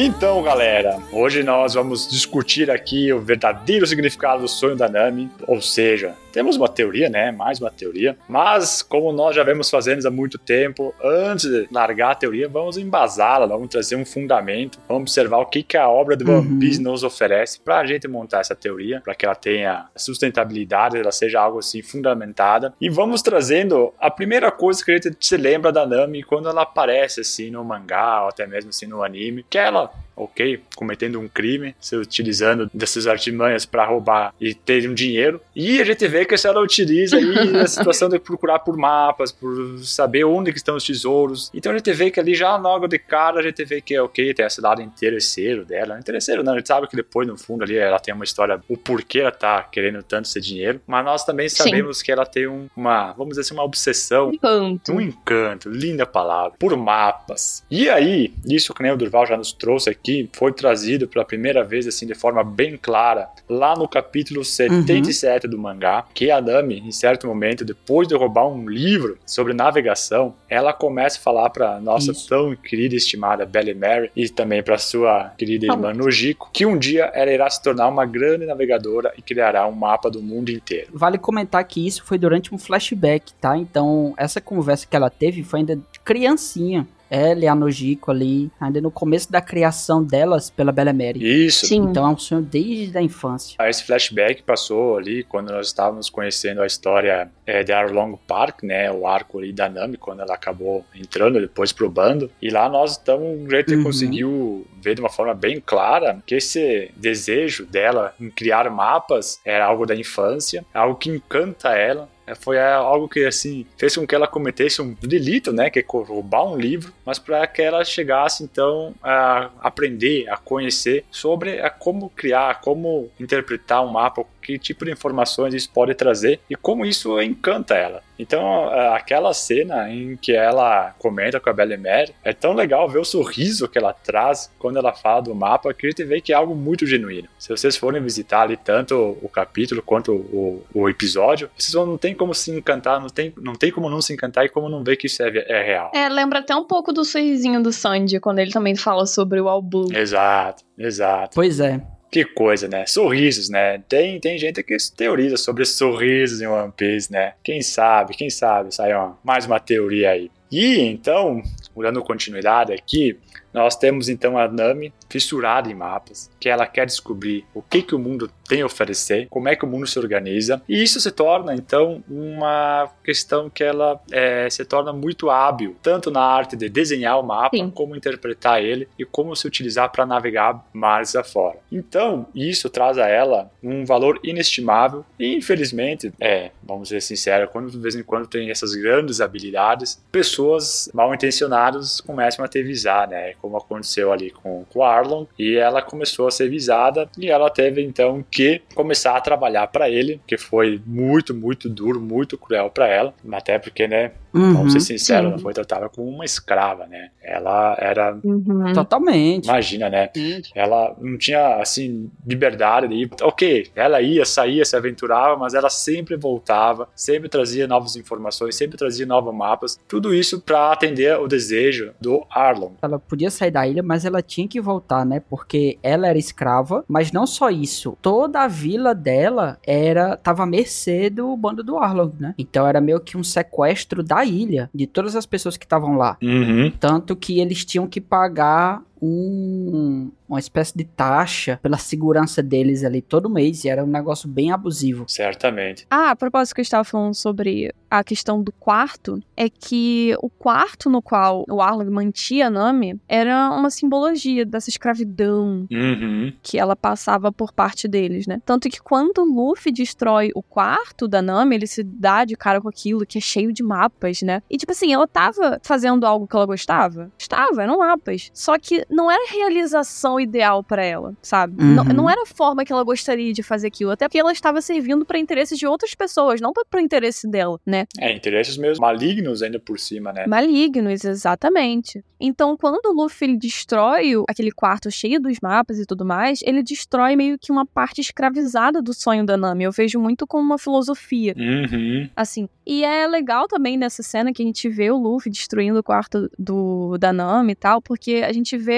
[0.01, 5.61] Então, galera, hoje nós vamos discutir aqui o verdadeiro significado do sonho da Nami, ou
[5.61, 7.33] seja, temos uma teoria, né?
[7.33, 12.13] Mais uma teoria, mas como nós já vemos fazendo há muito tempo, antes de largar
[12.13, 16.17] a teoria, vamos embasá-la, vamos trazer um fundamento, vamos observar o que, que a obra
[16.17, 16.59] do One Uhum.
[16.61, 21.11] Piece nos oferece para a gente montar essa teoria, para que ela tenha sustentabilidade, ela
[21.11, 22.73] seja algo assim fundamentada.
[22.81, 26.63] E vamos trazendo a primeira coisa que a gente se lembra da Nami quando ela
[26.63, 29.88] aparece assim no mangá, ou até mesmo assim no anime, que ela
[30.23, 30.61] ok?
[30.77, 35.41] Cometendo um crime, se utilizando dessas artimanhas para roubar e ter um dinheiro.
[35.55, 39.79] E a gente vê que ela utiliza aí a situação de procurar por mapas, por
[39.85, 41.51] saber onde que estão os tesouros.
[41.55, 44.33] Então a gente vê que ali já logo de cara a gente vê que, ok,
[44.35, 45.99] tem esse lado interesseiro dela.
[45.99, 48.77] Interesseiro não, a gente sabe que depois no fundo ali ela tem uma história, o
[48.77, 50.81] porquê ela tá querendo tanto esse dinheiro.
[50.87, 51.57] Mas nós também Sim.
[51.57, 54.93] sabemos que ela tem um- uma, vamos dizer assim, uma obsessão Encanto.
[54.93, 57.65] um encanto, linda palavra, por mapas.
[57.71, 61.65] E aí, isso que nem o Durval já nos trouxe aqui, foi trazido pela primeira
[61.65, 66.81] vez, assim, de forma bem clara, lá no capítulo 77 do mangá, que a Nami,
[66.81, 71.81] em certo momento, depois de roubar um livro sobre navegação, ela começa a falar pra
[71.81, 72.29] nossa Isso.
[72.29, 76.77] tão querida e estimada Belle Mary, e também pra sua querida irmã Nojiko, que um
[76.77, 80.89] dia ela irá se tornar uma grande navegadora e criará um mapa do mundo inteiro.
[80.93, 83.57] Vale comentar que isso foi durante um flashback, tá?
[83.57, 86.87] Então, essa conversa que ela teve foi ainda criancinha.
[87.11, 91.47] Ela e a Nojiko ali, ainda no começo da criação delas pela Bella Mary.
[91.47, 91.67] Isso.
[91.67, 91.83] Sim.
[91.83, 93.57] Então é um sonho desde a infância.
[93.59, 98.63] Ah, Esse flashback passou ali quando nós estávamos conhecendo a história é, de Arlong Park,
[98.63, 98.91] né?
[98.93, 102.31] O arco ali da Nami, quando ela acabou entrando depois pro bando.
[102.43, 103.83] E lá nós então a gente Uhum.
[103.85, 109.65] conseguiu ver de uma forma bem clara que esse desejo dela em criar mapas era
[109.67, 112.09] algo da infância, algo que encanta ela.
[112.29, 115.79] É, Foi é, algo que assim fez com que ela cometesse um delito, né, que
[115.79, 121.61] é roubar um livro, mas para que ela chegasse então a aprender, a conhecer sobre
[121.61, 126.57] a como criar, como interpretar um mapa, que tipo de informações isso pode trazer e
[126.57, 128.03] como isso encanta ela.
[128.19, 132.99] Então, aquela cena em que ela comenta com a Belle Mère, é tão legal ver
[132.99, 136.33] o sorriso que ela traz quando ela fala do mapa, que a gente vê que
[136.33, 137.29] é algo muito genuíno.
[137.39, 141.99] Se vocês forem visitar ali tanto o capítulo quanto o, o episódio, vocês vão- não
[141.99, 144.83] tem como se encantar, não tem, não tem como não se encantar e como não
[144.83, 145.93] ver que isso é, é real.
[145.95, 149.49] É, lembra até um pouco do sorrisinho do Sandy, quando ele também fala sobre o
[149.49, 149.95] All Blue.
[149.95, 151.33] Exato, exato.
[151.35, 151.81] Pois é.
[152.11, 152.87] Que coisa, né?
[152.87, 153.83] Sorrisos, né?
[153.87, 157.35] Tem, tem gente que teoriza sobre sorrisos em One Piece, né?
[157.45, 160.31] Quem sabe, quem sabe, sai uma, mais uma teoria aí.
[160.51, 161.43] E então,
[161.77, 163.19] dando continuidade aqui,
[163.53, 167.95] nós temos então a Nami fissurada em mapas, que ela quer descobrir o que, que
[167.95, 171.11] o mundo tem a oferecer, como é que o mundo se organiza, e isso se
[171.11, 176.69] torna então uma questão que ela é, se torna muito hábil, tanto na arte de
[176.69, 177.71] desenhar o mapa, Sim.
[177.71, 181.59] como interpretar ele e como se utilizar para navegar mares afora.
[181.71, 187.71] Então, isso traz a ela um valor inestimável e, infelizmente, é, vamos ser sinceros, quando
[187.71, 193.09] de vez em quando tem essas grandes habilidades, pessoas mal intencionadas começam a ter visar,
[193.09, 193.35] né?
[193.41, 197.51] Como aconteceu ali com, com a Arlon, e ela começou a ser visada e ela
[197.51, 202.71] teve então que começar a trabalhar para ele, que foi muito, muito duro, muito cruel
[202.71, 204.13] para ela, até porque, né?
[204.35, 205.33] Uhum, Vamos ser sinceros, sim.
[205.33, 207.11] ela foi tratada como uma escrava, né?
[207.23, 208.73] Ela era Uhum.
[208.73, 209.45] Totalmente.
[209.47, 210.11] Imagina, né?
[210.55, 213.11] Ela não tinha, assim, liberdade de ir.
[213.23, 218.77] Ok, ela ia, saía, se aventurava, mas ela sempre voltava, sempre trazia novas informações, sempre
[218.77, 219.79] trazia novos mapas.
[219.89, 222.73] Tudo isso para atender o desejo do Arlon.
[222.83, 225.21] Ela podia sair da ilha, mas ela tinha que voltar, né?
[225.21, 227.97] Porque ela era escrava, mas não só isso.
[228.01, 232.35] Toda a vila dela era tava à mercê do bando do Arlong, né?
[232.39, 236.17] Então era meio que um sequestro da ilha, de todas as pessoas que estavam lá.
[236.23, 236.73] Uhum.
[236.79, 243.01] Tanto que eles tinham que pagar um, uma espécie de taxa pela segurança deles ali
[243.01, 243.65] todo mês.
[243.65, 245.05] E era um negócio bem abusivo.
[245.09, 245.87] Certamente.
[245.91, 250.29] Ah, a propósito que eu estava falando sobre a questão do quarto, é que o
[250.29, 256.33] quarto no qual o Arlong mantinha a Nami era uma simbologia dessa escravidão Uhum.
[256.43, 258.41] que ela passava por parte deles, né?
[258.45, 262.61] Tanto que quando o Luffy destrói o quarto da Nami, ele se dá de cara
[262.61, 264.43] com aquilo que é cheio de mapas, né?
[264.51, 267.11] E tipo assim, ela tava fazendo algo que ela gostava?
[267.19, 268.31] Estava, eram mapas.
[268.35, 271.63] Só que não era a realização ideal pra ela, sabe?
[271.63, 271.75] Uhum.
[271.75, 274.61] Não, não era a forma que ela gostaria de fazer aquilo, até porque ela estava
[274.61, 277.87] servindo pra interesses de outras pessoas, não pra- pro interesse dela, né?
[277.99, 280.27] É, interesses mesmo malignos ainda por cima, né?
[280.27, 282.03] Malignos, exatamente.
[282.21, 286.41] Então, quando o Luffy ele destrói o- aquele quarto cheio dos mapas e tudo mais,
[286.43, 289.65] ele destrói meio que uma parte escravizada do sonho da Nami.
[289.65, 291.35] Eu vejo muito como uma filosofia.
[291.37, 292.09] Uhum.
[292.17, 295.83] Assim, e é legal também nessa cena que a gente vê o Luffy destruindo o
[295.83, 298.78] quarto do, da Nami e tal, porque a gente vê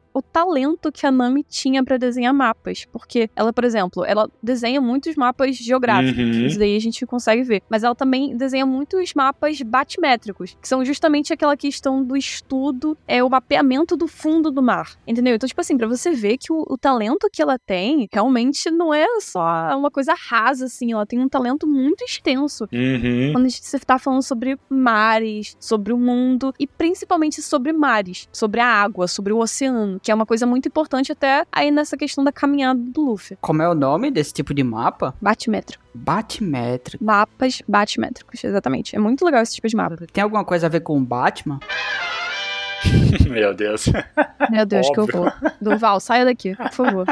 [0.13, 2.85] o talento que a Nami tinha pra desenhar mapas.
[2.91, 6.17] Porque ela, por exemplo, ela desenha muitos mapas geográficos.
[6.17, 6.45] Uhum.
[6.45, 7.61] Isso daí a gente consegue ver.
[7.69, 13.23] Mas ela também desenha muitos mapas batimétricos, que são justamente aquela questão do estudo, é
[13.23, 14.97] o mapeamento do fundo do mar.
[15.07, 15.35] Entendeu?
[15.35, 18.93] Então, tipo assim, pra você ver que o, o talento que ela tem realmente não
[18.93, 20.91] é só uma coisa rasa, assim.
[20.91, 22.67] Ela tem um talento muito extenso.
[22.71, 23.31] Uhum.
[23.33, 28.67] Quando você tá falando sobre mares, sobre o mundo e principalmente sobre mares, sobre a
[28.67, 29.99] água, sobre o oceano.
[30.01, 33.37] Que é uma coisa muito importante até aí nessa questão da caminhada do Luffy.
[33.41, 35.13] Como é o nome desse tipo de mapa?
[35.21, 35.83] Batimétrico.
[35.93, 37.03] Batimétrico.
[37.03, 38.95] Mapas batimétricos, exatamente.
[38.95, 39.97] É muito legal esse tipo de mapa.
[40.11, 41.59] Tem alguma coisa a ver com o Batman?
[43.29, 43.85] Meu Deus.
[44.49, 45.19] Meu Deus, que Óbvio.
[45.21, 45.33] horror.
[45.61, 47.05] Durval, saia daqui, por favor.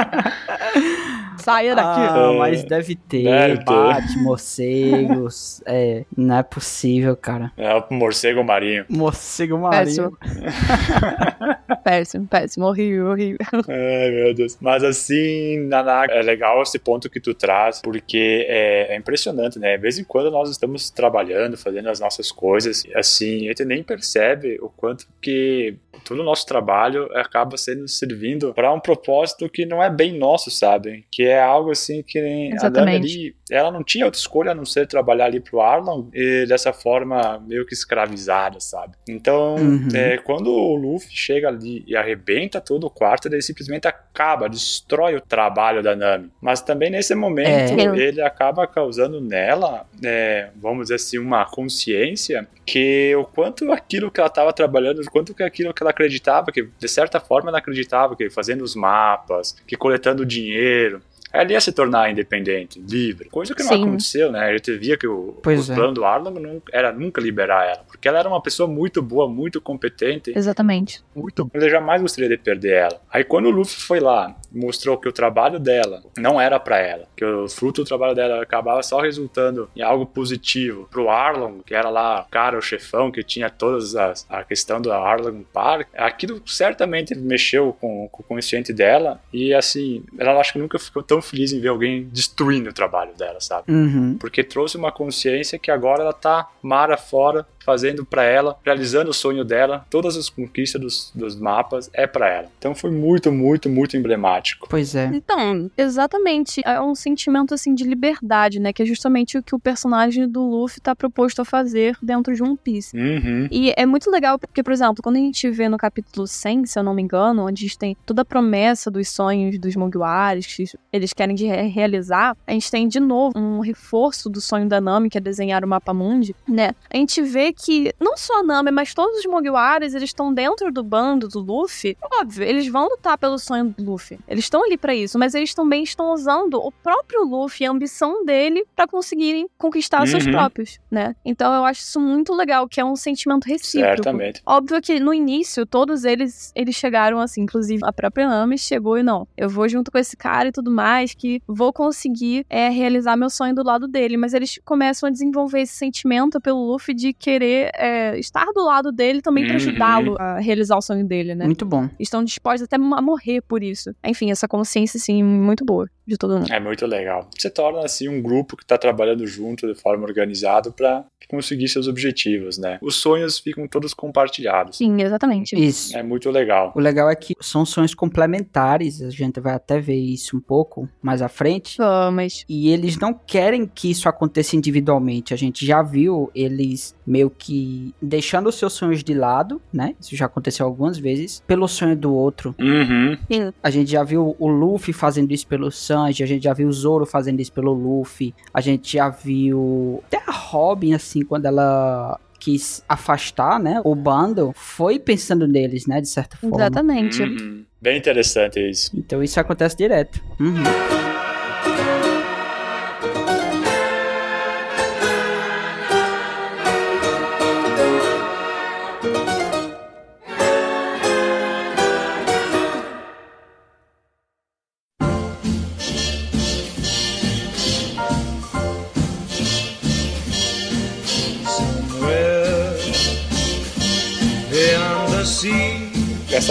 [1.38, 2.02] saia daqui.
[2.02, 3.24] Ah, mas deve ter.
[3.24, 3.66] Deve ter.
[3.66, 5.62] Bate, morcegos.
[5.66, 7.52] é, não é possível, cara.
[7.58, 8.86] É o morcego marinho.
[8.90, 10.18] Morcego Péssimo.
[10.20, 11.58] marinho.
[11.84, 12.66] péssimo, péssimo.
[12.66, 13.38] Horrível, horrível.
[13.68, 14.58] Ai, meu Deus.
[14.60, 19.76] Mas assim, Naná, é legal esse ponto que tu traz, porque é, é impressionante, né?
[19.76, 23.84] De vez em quando nós estamos trabalhando, fazendo as nossas coisas, assim, a gente nem
[23.84, 25.59] percebe o quanto que
[26.04, 30.50] todo o nosso trabalho acaba sendo servindo para um propósito que não é bem nosso,
[30.50, 31.06] sabe?
[31.12, 33.36] Que é algo assim que nem a Dani Exatamente.
[33.52, 37.40] Ela não tinha outra escolha a não ser trabalhar ali pro Arlon e dessa forma
[37.48, 38.94] meio que escravizada, sabe?
[39.08, 39.88] Então, Uhum.
[39.94, 45.16] é, quando o Luffy chega ali e arrebenta todo o quarto, ele simplesmente acaba, destrói
[45.16, 46.30] o trabalho da Nami.
[46.42, 47.98] Mas também nesse momento, É.
[47.98, 54.20] ele acaba causando nela, é, vamos dizer assim, uma consciência que o quanto aquilo que
[54.20, 57.58] ela estava trabalhando, o quanto que aquilo que ela acreditava, que de certa forma ela
[57.58, 63.30] acreditava que fazendo os mapas, que coletando dinheiro, ela ia se tornar independente, livre.
[63.30, 63.84] Coisa que não Sim.
[63.84, 64.39] aconteceu, né?
[64.50, 65.76] A gente via que o, Pois o é.
[65.76, 69.28] plano do Arlong não era nunca liberar ela, porque ela era uma pessoa muito boa,
[69.28, 71.04] muito competente, Exatamente.
[71.15, 71.50] muito.
[71.54, 73.02] Ele jamais gostaria de perder ela.
[73.12, 77.08] Aí quando o Luffy foi lá, mostrou que o trabalho dela não era pra ela,
[77.15, 81.76] que o fruto do trabalho dela acabava só resultando em algo positivo pro Arlong, que
[81.76, 85.88] era lá o cara, o chefão, que tinha todas as a questão do Arlong Park,
[85.96, 91.04] aquilo certamente mexeu com, com o consciente dela e assim, ela acho que nunca ficou
[91.04, 93.72] tão feliz em ver alguém destruindo o trabalho dela, sabe?
[93.72, 94.18] Uhum.
[94.20, 99.13] porque trouxe uma consciência que agora ela tá mara fora, fazendo pra ela, realizando o
[99.13, 102.48] sonho dela, todas as conquistas dos, dos mapas é pra ela.
[102.58, 104.67] Então foi muito, muito, muito emblemático.
[104.69, 105.06] Pois é.
[105.13, 106.62] Então, exatamente.
[106.65, 108.72] É um sentimento, assim, de liberdade, né?
[108.74, 112.41] Que é justamente o que o personagem do Luffy tá proposto a fazer dentro de
[112.41, 112.95] One Piece.
[112.98, 113.48] Uhum.
[113.52, 116.80] E é muito legal porque, por exemplo, quando a gente vê no capítulo 100, se
[116.80, 120.45] eu não me engano, onde a gente tem toda a promessa dos sonhos dos Mugiwaras
[120.45, 124.67] que eles querem de re- realizar, a gente tem de novo um reforço do sonho
[124.67, 126.72] da Nami, que é desenhar o mapa mundi, né?
[126.91, 130.72] A gente vê que não só a Nami, mas todos os Mugiwaras, eles estão dentro
[130.72, 131.98] do bando do Luffy.
[132.19, 134.17] Óbvio, eles vão lutar pelo sonho do Luffy.
[134.28, 138.24] Eles estão ali pra isso, mas eles também estão usando o próprio Luffy, a ambição
[138.26, 140.32] dele, pra conseguirem conquistar os seus Uhum.
[140.32, 141.15] próprios, né?
[141.26, 143.95] Então eu acho isso muito legal, que é um sentimento recíproco.
[143.95, 144.41] Certamente.
[144.45, 149.04] Óbvio que no início, todos eles, eles chegaram assim, inclusive a própria Nami chegou e
[149.04, 153.15] não, eu vou junto com esse cara e tudo mais, que vou conseguir é, realizar
[153.17, 154.15] meu sonho do lado dele.
[154.17, 158.91] Mas eles começam a desenvolver esse sentimento pelo Luffy de querer é, estar do lado
[158.91, 159.58] dele também pra Uhum.
[159.58, 161.45] ajudá-lo a realizar o sonho dele, né?
[161.45, 161.89] Muito bom.
[161.99, 163.95] Estão dispostos até a morrer por isso.
[164.06, 166.52] Enfim, essa consciência, assim, muito boa de todo mundo.
[166.52, 167.30] É muito legal.
[167.38, 171.88] Você torna assim um grupo que tá trabalhando junto de forma organizada pra conseguir seus
[171.88, 172.80] objetivos, né?
[172.82, 174.78] Os sonhos ficam todos compartilhados.
[174.78, 175.56] Sim, exatamente.
[175.56, 175.95] Isso.
[175.95, 176.74] É muito legal.
[176.76, 180.89] O legal é que são sonhos complementares, a gente vai até ver isso um pouco
[181.02, 181.78] mais à frente.
[181.78, 182.43] Vamos.
[182.50, 185.34] E eles não querem que isso aconteça individualmente.
[185.34, 189.95] A gente já viu eles meio que deixando os seus sonhos de lado, né?
[190.00, 192.56] Isso já aconteceu algumas vezes, pelo sonho do outro.
[192.60, 193.17] Uhum.
[193.32, 193.54] Sim.
[193.62, 196.74] A gente já viu o Luffy fazendo isso pelo Sanji, a gente já viu o
[196.74, 202.20] Zoro fazendo isso pelo Luffy, a gente já viu até a Robin, assim, quando ela
[202.40, 206.56] quis afastar, né, o bando, foi pensando neles, né, de certa forma.
[206.56, 207.22] Exatamente.
[207.22, 207.66] Uhum.
[207.82, 208.92] Bem interessante isso.
[208.96, 210.22] Então isso acontece direto.
[210.40, 210.64] Uhum.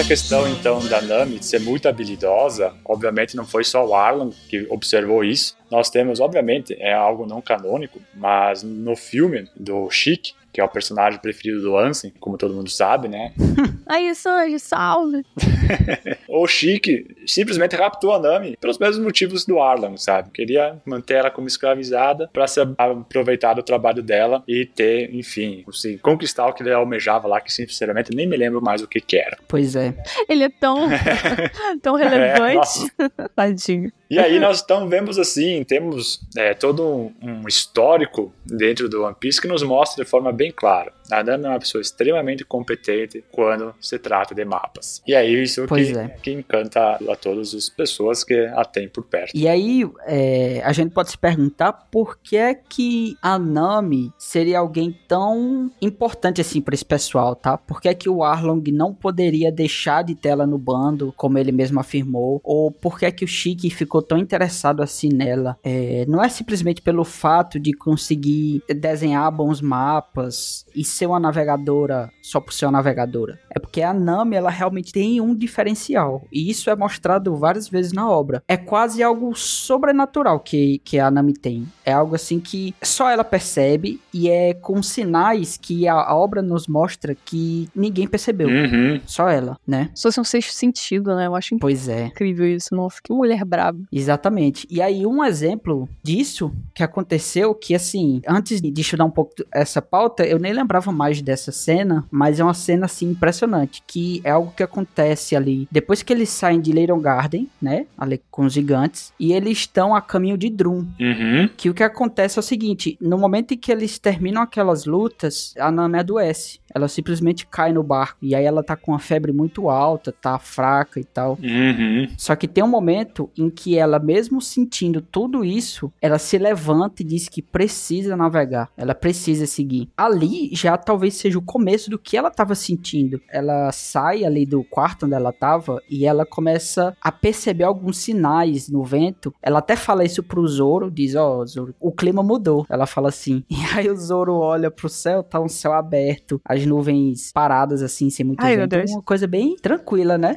[0.09, 5.23] Questão, então, da Nami ser muito habilidosa, obviamente não foi só o Arlon que observou
[5.23, 5.55] isso.
[5.71, 10.69] Nós temos, obviamente, é algo não canônico, mas no filme do Chic, que é o
[10.69, 13.33] personagem preferido do Ansem, como todo mundo sabe, né?
[13.87, 15.25] Aí, Sanji, salve.
[16.29, 20.31] O Chic simplesmente raptou a Nami pelos mesmos motivos do Arlon, sabe?
[20.31, 25.99] Queria manter ela como escravizada para se aproveitar do trabalho dela e ter, enfim, conseguir
[25.99, 29.17] conquistar o que ele almejava lá, que sinceramente nem me lembro mais o que que
[29.17, 29.39] era.
[29.49, 29.95] Pois é.
[30.29, 30.89] Ele é tão,
[31.83, 32.57] tão É, relevante.
[32.57, 32.91] nossa.
[33.35, 33.91] Tadinho.
[34.11, 39.15] E aí nós então vemos assim, temos é, todo um, um histórico dentro do One
[39.19, 40.93] Piece que nos mostra de forma bem clara.
[41.11, 45.03] A Nami é uma pessoa extremamente competente quando se trata de mapas.
[45.07, 46.09] E é isso Pois que, é.
[46.09, 49.33] que encanta a todas as pessoas que a têm por perto.
[49.35, 54.59] E aí, é, a gente pode se perguntar por que é que a Nami seria
[54.59, 57.57] alguém tão importante assim pra esse pessoal, tá?
[57.57, 61.39] Por que é que o Arlong não poderia deixar de ter ela no bando, como
[61.39, 62.41] ele mesmo afirmou?
[62.45, 65.57] Ou por que é que o Shiki ficou tão interessado assim nela?
[65.63, 72.11] É, não é simplesmente pelo fato de conseguir desenhar bons mapas e ser uma navegadora
[72.21, 73.39] só por ser uma navegadora.
[73.51, 76.25] É porque a Nami, ela realmente tem um diferencial.
[76.33, 78.43] E isso é mostrado várias vezes na obra.
[78.47, 81.67] É quase algo sobrenatural que, que a Nami tem.
[81.85, 86.43] É algo assim que só ela percebe e é com sinais que a, a obra
[86.43, 88.49] nos mostra que ninguém percebeu.
[88.49, 89.01] Uhum.
[89.07, 89.91] Só ela, né?
[89.95, 91.27] Se fosse um sexto sentido, né?
[91.27, 92.07] Eu acho Pois é.
[92.07, 92.75] incrível isso.
[92.75, 93.79] Nossa, que mulher braba.
[93.91, 94.67] Exatamente.
[94.71, 99.81] E aí, um exemplo disso que aconteceu, que assim, antes de estudar um pouco essa
[99.81, 104.31] pauta, eu nem lembrava mais dessa cena, mas é uma cena assim impressionante, que é
[104.31, 108.53] algo que acontece ali depois que eles saem de Leiron Garden, né, ali com os
[108.53, 110.87] gigantes, e eles estão a caminho de Drum.
[111.01, 111.49] Uhum.
[111.57, 115.55] Que o que acontece é o seguinte, no momento em que eles terminam aquelas lutas,
[115.59, 116.61] a Nami adoece.
[116.75, 118.19] Ela simplesmente cai no barco.
[118.23, 121.39] E aí ela tá com uma febre muito alta, tá fraca e tal.
[121.43, 122.09] Uhum.
[122.17, 127.03] Só que tem um momento em que ela, mesmo sentindo tudo isso, ela se levanta
[127.03, 128.71] e diz que precisa navegar.
[128.77, 129.89] Ela precisa seguir.
[129.97, 133.21] Ali já talvez seja o começo do que ela tava sentindo.
[133.31, 138.69] Ela sai ali do quarto onde ela tava e ela começa a perceber alguns sinais
[138.69, 139.35] no vento.
[139.43, 142.67] Ela até fala isso pro Zoro, diz: Ó, Zoro, o clima mudou.
[142.69, 143.45] Ela fala assim.
[143.59, 148.09] E aí o Zoro olha pro céu, tá um céu aberto, as nuvens paradas assim,
[148.09, 148.77] sem muito Ai, vento.
[148.89, 150.33] Uma coisa bem tranquila, né?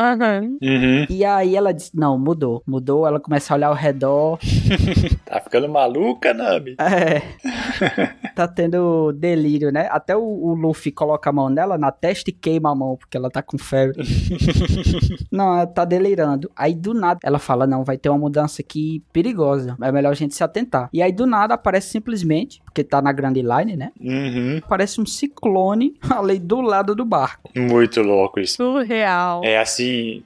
[0.62, 1.06] Uhum.
[1.10, 4.39] E aí ela diz, não, mudou, mudou, ela começa a olhar ao redor,
[5.25, 6.75] Tá ficando maluca, Nami?
[6.80, 7.21] é,
[8.36, 9.88] tá tendo delírio, né?
[9.91, 13.17] Até o, o Luffy coloca a mão nela na testa e queima a mão, porque
[13.17, 14.04] ela tá com febre.
[15.32, 16.50] não, ela tá delirando.
[16.56, 20.15] Aí do nada, ela fala, não, vai ter uma mudança aqui perigosa, é melhor a
[20.15, 20.89] gente se atentar.
[20.94, 23.91] E aí do nada aparece simplesmente, porque tá na Grand Line, né?
[23.99, 24.57] Uhum.
[24.57, 27.51] Aparece um ciclone ali do lado do barco.
[27.55, 28.55] Muito louco isso.
[28.55, 29.41] Surreal.
[29.43, 30.23] É assim,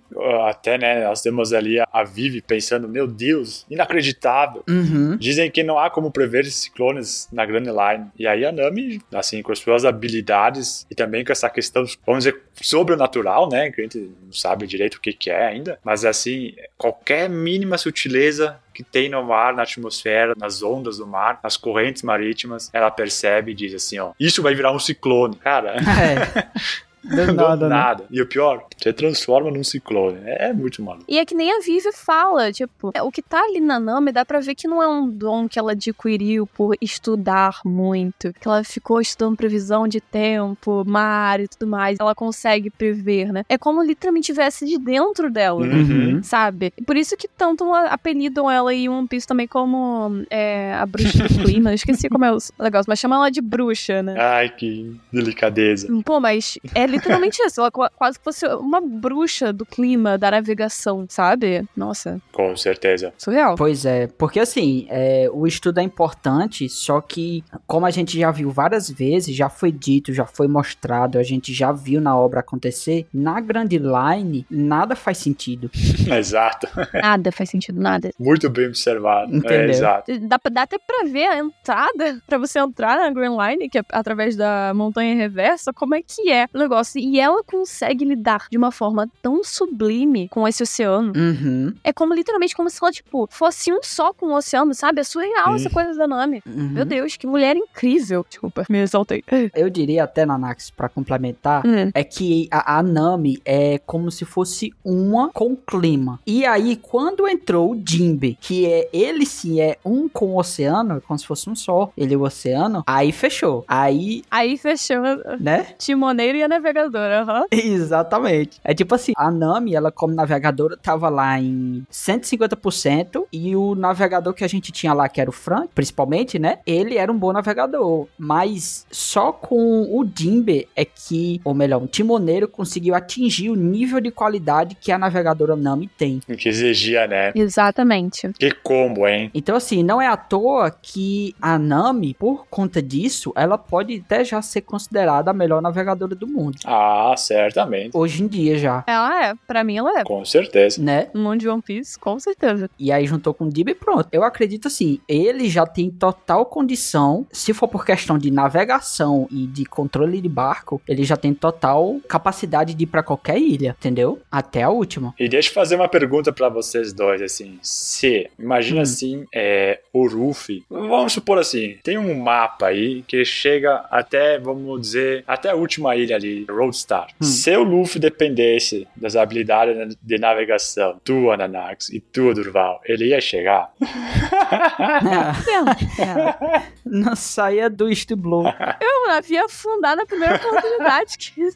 [0.47, 4.63] até né, nós temos ali a Vivi pensando, meu Deus, inacreditável.
[4.69, 5.17] Uhum.
[5.17, 8.05] Dizem que não há como prever esses ciclones na Grand Line.
[8.17, 12.23] E aí a Nami, assim, com as suas habilidades e também com essa questão, vamos
[12.23, 13.71] dizer, sobrenatural, né?
[13.71, 15.79] Que a gente não sabe direito o que, que é ainda.
[15.83, 21.39] Mas assim, qualquer mínima sutileza que tem no mar, na atmosfera, nas ondas do mar,
[21.41, 25.37] nas correntes marítimas, ela percebe e diz assim, ó, isso vai virar um ciclone.
[25.37, 26.47] Cara, É.
[27.09, 28.03] Do do nada, nada.
[28.03, 28.09] né?
[28.11, 30.17] E o pior, você transforma num ciclone.
[30.25, 31.05] É muito maluco.
[31.07, 34.11] E é que nem a Vivi fala, tipo, é, o que tá ali na Nami
[34.11, 38.47] dá pra ver que não é um dom que ela adquiriu por estudar muito, que
[38.47, 43.43] ela ficou estudando previsão de tempo, mar e tudo mais, ela consegue prever, né?
[43.49, 46.23] É como literalmente tivesse de dentro dela, Uhum.
[46.23, 46.73] sabe?
[46.77, 51.23] E por isso que tanto apelidam ela em One Piece também como é, a bruxa
[51.23, 54.15] do clima, eu esqueci como é o negócio, mas chamam ela de bruxa, né?
[54.19, 55.87] Ai, que delicadeza.
[56.03, 57.59] Pô, mas é literalmente isso.
[57.61, 61.63] Ela qua- quase que fosse uma bruxa do clima, da navegação, sabe?
[61.75, 63.13] Nossa, Com certeza.
[63.17, 63.55] surreal.
[63.55, 68.31] Pois é, porque assim, é, o estudo é importante, só que, como a gente já
[68.31, 72.39] viu várias vezes, já foi dito, já foi mostrado, a gente já viu na obra
[72.41, 75.69] acontecer, na Grand Line, nada faz sentido.
[76.17, 76.67] Exato.
[76.93, 78.09] Nada faz sentido, nada.
[78.19, 79.33] Muito bem observado.
[79.33, 79.69] É, Entendeu?
[79.69, 80.19] exato.
[80.21, 83.81] Dá, dá até pra ver a entrada, pra você entrar na Grand Line, que é
[83.91, 86.84] através da montanha reversa, como é que é o negócio.
[86.95, 91.13] E ela consegue lidar de uma forma tão sublime com esse oceano.
[91.15, 95.01] Uhum, É como literalmente como se ela, tipo, fosse um só com o oceano, sabe?
[95.01, 96.41] É surreal essa coisa da Nami.
[96.45, 96.69] uhum.
[96.69, 98.25] Meu Deus, que mulher incrível.
[98.29, 99.23] Desculpa, me exaltei.
[99.55, 101.89] Eu diria até, Nanax, pra complementar, Hum.
[101.93, 106.19] é que a, a Nami é como se fosse uma com o clima.
[106.27, 110.97] E aí, quando entrou o Jinbe, que é ele sim é um com o oceano,
[110.97, 113.63] é como se fosse um só, ele e o oceano, aí fechou.
[113.67, 115.01] Aí, Aí fechou
[115.39, 115.67] né?
[115.77, 117.45] Timoneiro e a navegadora, aham.
[117.51, 118.59] Exatamente.
[118.63, 124.33] É tipo assim, a Nami, ela como navegadora, tava lá em 150% e o navegador
[124.33, 126.59] que a gente tinha lá, que era o Frank, principalmente, né?
[126.65, 131.87] Ele era um bom navegador, mas só com o Jimbe é que, ou melhor, um
[131.87, 136.21] timoneiro conseguiu atingir o nível de qualidade que a navegadora Nami tem.
[136.27, 137.31] O que exigia, né?
[137.35, 138.31] Exatamente.
[138.33, 139.31] Que combo, hein?
[139.33, 144.23] Então, assim, não é à toa que a Nami, por conta disso, ela pode até
[144.23, 146.54] já ser considerada a melhor navegadora do mundo.
[146.65, 147.91] Ah, certamente.
[147.95, 150.03] Hoje em dia já, Ela é, pra mim ela é.
[150.03, 150.81] Com certeza.
[150.81, 151.07] né?
[151.13, 152.69] No mundo de One Piece, com certeza.
[152.79, 154.07] E aí juntou com o Dib e pronto.
[154.11, 159.45] Eu acredito assim, ele já tem total condição, se for por questão de navegação e
[159.47, 164.19] de controle de barco, ele já tem total capacidade de ir pra qualquer ilha, entendeu?
[164.31, 165.13] Até a última.
[165.19, 167.57] E deixa eu fazer uma pergunta pra vocês dois, assim.
[167.61, 168.83] Se, imagina Hum.
[168.83, 174.81] assim, é, o Ruffy, vamos supor assim, tem um mapa aí que chega até, vamos
[174.81, 177.07] dizer, até a última ilha ali, Roadstar.
[177.21, 177.23] Hum.
[177.23, 183.21] Se o Luffy dependesse das habilidades de navegação do Ananax e do Durval, ele ia
[183.21, 183.71] chegar?
[186.85, 188.45] Não saia do East Blue.
[188.81, 191.49] Eu havia afundar na primeira oportunidade que.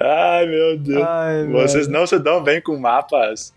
[0.00, 1.06] Ai, meu Deus.
[1.06, 3.54] Ai, Vocês não se dão bem com mapas.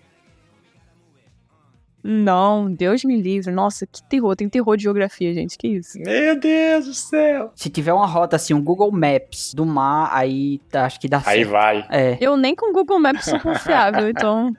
[2.04, 3.52] Não, Deus me livre.
[3.52, 4.36] Nossa, que terror.
[4.36, 5.58] Tem terror de geografia, gente.
[5.58, 6.00] Que isso?
[6.00, 7.52] Meu Deus do céu.
[7.56, 11.18] Se tiver uma rota assim, um Google Maps do mar, aí tá- acho que dá
[11.26, 11.50] Aí certo.
[11.52, 11.86] vai.
[11.90, 12.18] É.
[12.22, 14.54] Eu nem com Google Maps sou confiável, então.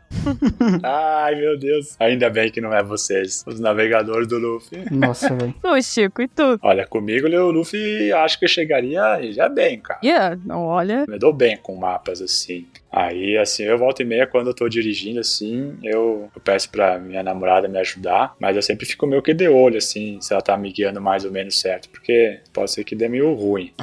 [0.83, 1.97] Ai, meu Deus.
[1.99, 4.85] Ainda bem que não é vocês, os navegadores do Luffy.
[4.91, 5.55] Nossa, velho.
[5.65, 6.59] Ô, Chico, e tu?
[6.63, 10.01] Olha, comigo o Luffy acho que chegaria já bem, cara.
[10.05, 11.05] Yeah, não, olha.
[11.09, 12.67] Me dou bem com mapas assim.
[12.93, 16.99] Aí, assim, eu volto e meia quando eu tô dirigindo, assim, eu, eu peço pra
[16.99, 20.43] minha namorada me ajudar, mas eu sempre fico meio que de olho, assim, se ela
[20.43, 23.73] tá me guiando mais ou menos certo, porque pode ser que dê meio ruim.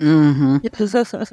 [0.00, 0.60] Uhum.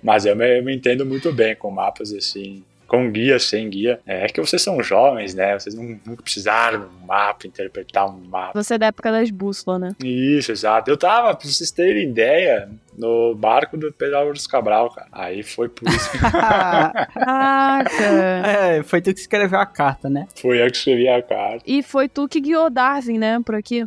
[0.03, 3.99] Mas eu me, eu me entendo muito bem com mapas, assim, com guia, sem guia.
[4.05, 5.57] É que vocês são jovens, né?
[5.57, 8.61] Vocês não, nunca precisaram de um mapa, interpretar um mapa.
[8.61, 9.91] Você é da época das bússolas, né?
[10.03, 10.89] Isso, exato.
[10.89, 15.07] Eu tava, pra vocês terem ideia, no barco do Pedro Álvares Cabral, cara.
[15.11, 17.93] Aí foi por isso que Caraca!
[18.03, 20.27] é, foi tu que escreveu a carta, né?
[20.35, 21.63] fui eu que escrevi a carta.
[21.65, 23.85] E foi tu que guiou Darwin, né, por aqui?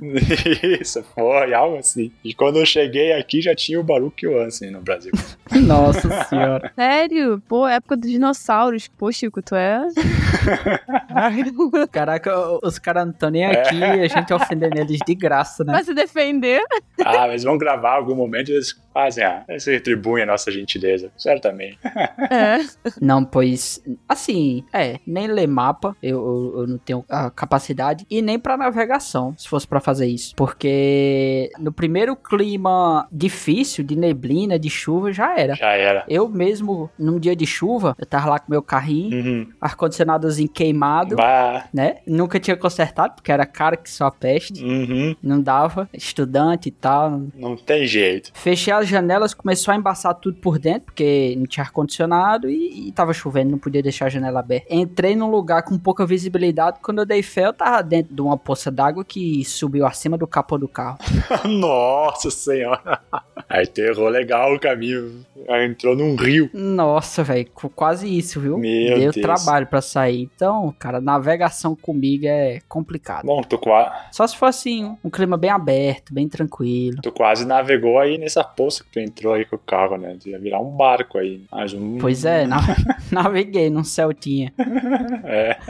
[0.80, 2.12] Isso, foi algo assim.
[2.24, 5.12] E quando eu cheguei aqui, já tinha o Baruch Hansen no Brasil.
[5.66, 6.72] Nossa senhora.
[6.74, 7.42] Sério?
[7.48, 8.88] Pô, época dos dinossauros.
[8.88, 9.80] Pô, Chico, tu é.
[11.90, 12.32] Caraca,
[12.62, 15.72] os caras não estão nem aqui e a gente ofendendo eles de graça, né?
[15.72, 16.62] Vai se defender?
[17.04, 21.12] ah, mas vão gravar algum momento e eles fazem, ah, eles retribuem a nossa gentileza.
[21.16, 21.78] Certamente.
[22.30, 22.59] É.
[23.01, 28.20] Não, pois, assim, é, nem ler mapa, eu, eu, eu não tenho a capacidade, e
[28.20, 30.34] nem pra navegação, se fosse pra fazer isso.
[30.34, 35.55] Porque no primeiro clima difícil, de neblina, de chuva, já era.
[35.55, 36.05] Já era.
[36.09, 39.49] Eu mesmo, num dia de chuva, eu tava lá com meu carrinho, Uhum.
[39.61, 41.66] ar-condicionadozinho queimado, Bah.
[41.72, 41.96] né?
[42.07, 44.64] Nunca tinha consertado, porque era caro que só peste.
[44.64, 45.14] Uhum.
[45.22, 47.22] Não dava, estudante e tal.
[47.34, 48.30] Não tem jeito.
[48.34, 52.93] Fechei as janelas, começou a embaçar tudo por dentro, porque não tinha ar-condicionado e, e
[52.93, 54.66] tava chovendo, não podia deixar a janela aberta.
[54.74, 58.36] Entrei num lugar com pouca visibilidade, quando eu dei fé, eu tava dentro de uma
[58.36, 60.99] poça d'água que subiu acima do capô do carro.
[61.45, 63.01] Nossa senhora.
[63.49, 65.24] Aí terror legal o caminho.
[65.49, 66.51] Aí entrou num rio.
[66.53, 68.59] Nossa, velho, quase isso, viu?
[68.59, 69.16] Meu Deu Deus.
[69.16, 70.28] trabalho pra sair.
[70.34, 73.24] Então, cara, navegação comigo é complicado.
[73.24, 76.99] Bom, tu, qua- Só se for assim, um clima bem aberto, bem tranquilo.
[77.03, 80.16] tu quase navegou aí nessa poça que tu entrou aí com o carro, né?
[80.26, 81.43] Ia virar um barco aí.
[81.51, 81.99] Mas um...
[81.99, 82.59] Pois é, na-
[83.11, 84.53] naveguei num Celtinha.
[85.24, 85.57] É.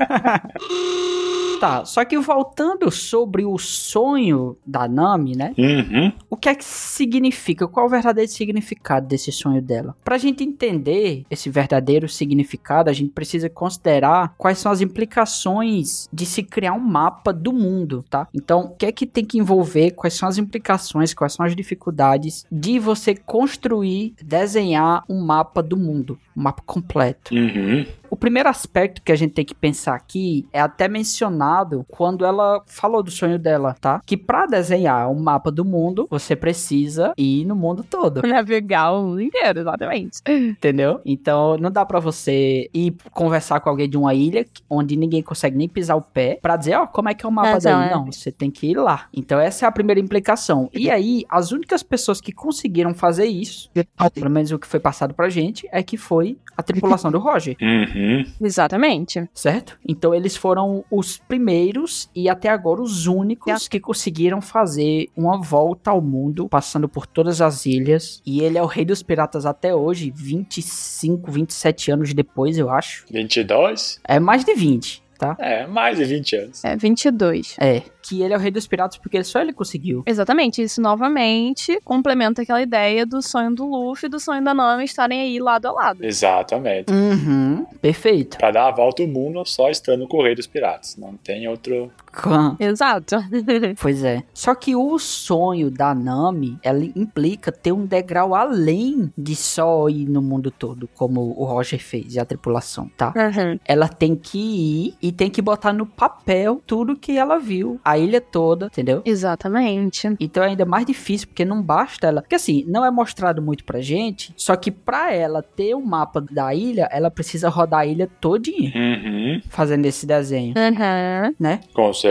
[1.61, 5.53] Tá, só que voltando sobre o sonho da Nami, né?
[5.59, 6.13] Uhum.
[6.31, 7.67] O que é que significa?
[7.67, 9.97] Qual é o verdadeiro significado desse sonho dela?
[10.05, 16.25] Pra gente entender esse verdadeiro significado, a gente precisa considerar quais são as implicações de
[16.27, 18.29] se criar um mapa do mundo, tá?
[18.33, 19.91] Então, o que é que tem que envolver?
[19.91, 21.13] Quais são as implicações?
[21.13, 27.35] Quais são as dificuldades de você construir, desenhar um mapa do mundo, um mapa completo?
[27.35, 27.85] Uhum.
[28.11, 32.63] O primeiro aspecto que a gente tem que pensar aqui é até mencionado quando ela
[32.67, 34.01] falou do sonho dela, tá?
[34.05, 39.03] Que pra desenhar um mapa do mundo, você precisa ir no mundo todo, Navegar o
[39.05, 40.21] mundo inteiro, exatamente.
[40.27, 41.01] entendeu?
[41.05, 45.57] Então não dá pra você ir conversar com alguém de uma ilha onde ninguém consegue
[45.57, 47.89] nem pisar o pé pra dizer, ó, como é que é o mapa Não, daí?
[47.89, 47.91] é.
[47.91, 49.07] Não, você tem que ir lá.
[49.13, 50.69] Então essa é a primeira implicação.
[50.73, 53.71] E aí, as únicas pessoas que conseguiram fazer isso,
[54.15, 57.57] pelo menos o que foi passado pra gente, é que foi a tripulação do Roger.
[57.61, 57.98] Uhum.
[58.41, 59.29] Exatamente.
[59.35, 59.79] certo?
[59.87, 65.91] Então eles foram os primeiros e até agora os únicos que conseguiram fazer uma volta
[65.91, 68.23] ao mundo, passando por todas as ilhas.
[68.25, 73.05] E ele é o rei dos piratas até hoje, 25, 27 anos depois, eu acho.
[73.11, 74.01] 22?
[74.07, 75.37] É mais de 20, tá?
[75.39, 76.65] É, mais de 20 anos.
[76.65, 77.57] É 22.
[77.59, 80.03] É, que ele é o rei dos piratas porque só ele conseguiu.
[80.07, 84.85] Exatamente, isso novamente complementa aquela ideia do sonho do Luffy e do sonho da Nami
[84.85, 86.05] estarem aí lado a lado.
[86.05, 86.93] Exatamente.
[86.93, 88.39] Uhum, perfeito.
[88.39, 90.97] Pra dar a volta ao mundo só estando com o Rei dos Piratas.
[90.97, 91.91] Não tem outro.
[92.13, 92.57] Khan.
[92.59, 93.17] Exato.
[93.81, 94.23] Pois é.
[94.35, 100.09] Só que o sonho da Nami, ela implica ter um degrau além de só ir
[100.09, 103.13] no mundo todo, como o Roger fez e a tripulação, tá?
[103.17, 103.59] Uhum.
[103.65, 107.97] Ela tem que ir e tem que botar no papel tudo que ela viu, a
[107.99, 109.03] ilha toda, entendeu?
[109.05, 110.09] Exatamente.
[110.19, 112.23] Então é ainda mais difícil, porque não basta ela.
[112.23, 116.21] Porque assim, não é mostrado muito pra gente, só que pra ela ter o mapa
[116.21, 121.35] da ilha, ela precisa rodar a ilha todinha, Uhum, fazendo esse desenho, Uhum.
[121.39, 121.61] né?
[121.75, 122.08] com certeza.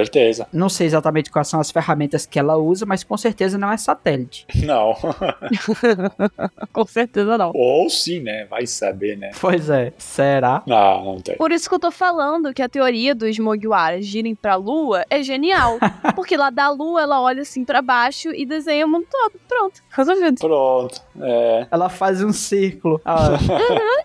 [0.52, 3.78] Não sei exatamente quais são as ferramentas que ela usa, mas com certeza não é
[3.78, 4.46] satélite.
[4.68, 4.96] Não.
[6.74, 7.52] Com certeza não.
[7.56, 8.46] Ou sim, né?
[8.46, 9.32] Vai saber, né?
[9.40, 9.94] Pois é.
[9.98, 10.62] Será?
[10.66, 11.38] Não, não tem.
[11.38, 15.24] Por isso que eu tô falando que a teoria dos Mogwaras girem pra lua é
[15.24, 15.78] genial.
[16.16, 19.34] Porque lá da lua ela olha assim pra baixo e desenha o mundo todo.
[19.48, 20.40] Pronto, resolvido.
[20.40, 21.02] Pronto.
[21.22, 21.68] É.
[21.72, 23.02] Ela faz um círculo.
[23.04, 23.38] Ah,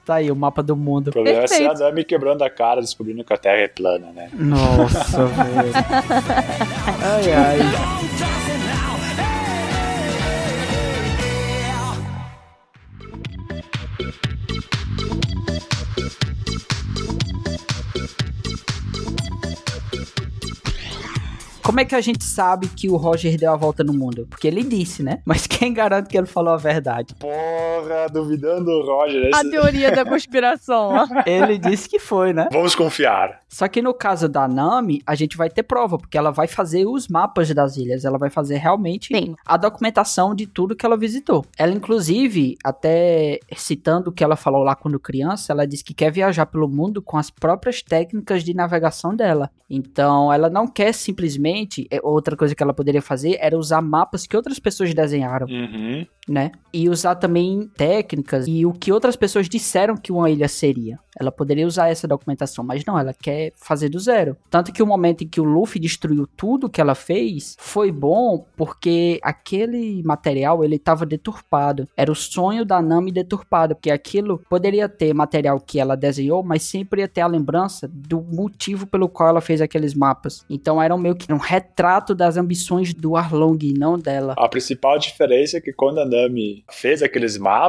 [0.04, 1.08] tá aí o mapa do mundo.
[1.08, 1.80] O problema é ser a Perfeito.
[1.80, 4.30] Nami quebrando a cara, descobrindo que a Terra é plana, né?
[4.32, 5.72] Nossa, velho.
[7.04, 8.41] Ai, ai.
[21.62, 24.26] Como é que a gente sabe que o Roger deu a volta no mundo?
[24.28, 25.20] Porque ele disse, né?
[25.24, 27.14] Mas quem garante que ele falou a verdade?
[27.82, 29.30] Porra, duvidando o Roger.
[29.34, 30.92] A teoria da conspiração.
[30.94, 31.06] ó.
[31.26, 32.48] Ele disse que foi, né?
[32.52, 33.40] Vamos confiar.
[33.48, 36.86] Só que no caso da Nami, a gente vai ter prova, porque ela vai fazer
[36.86, 39.34] os mapas das ilhas, ela vai fazer realmente Sim.
[39.46, 41.44] a documentação de tudo que ela visitou.
[41.58, 46.10] Ela, inclusive, até citando o que ela falou lá quando criança, ela disse que quer
[46.10, 49.50] viajar pelo mundo com as próprias técnicas de navegação dela.
[49.68, 51.86] Então, ela não quer simplesmente.
[51.90, 56.06] é, Outra coisa que ela poderia fazer era usar mapas que outras pessoas desenharam Uhum.
[56.28, 56.52] né?
[56.72, 60.98] E usar também técnicas e o que outras pessoas disseram que uma ilha seria.
[61.18, 64.36] Ela poderia usar essa documentação, mas não, ela quer fazer do zero.
[64.48, 68.46] Tanto que o momento em que o Luffy destruiu tudo que ela fez foi bom
[68.56, 71.86] porque aquele material ele estava deturpado.
[71.96, 76.62] Era o sonho da Nami deturpado, porque aquilo poderia ter material que ela desenhou, mas
[76.62, 80.44] sempre ia ter a lembrança do motivo pelo qual ela fez aqueles mapas.
[80.48, 84.34] Então era meio que um retrato das ambições do Arlong e não dela.
[84.38, 87.61] A principal diferença é que quando a Nami fez aqueles mapas,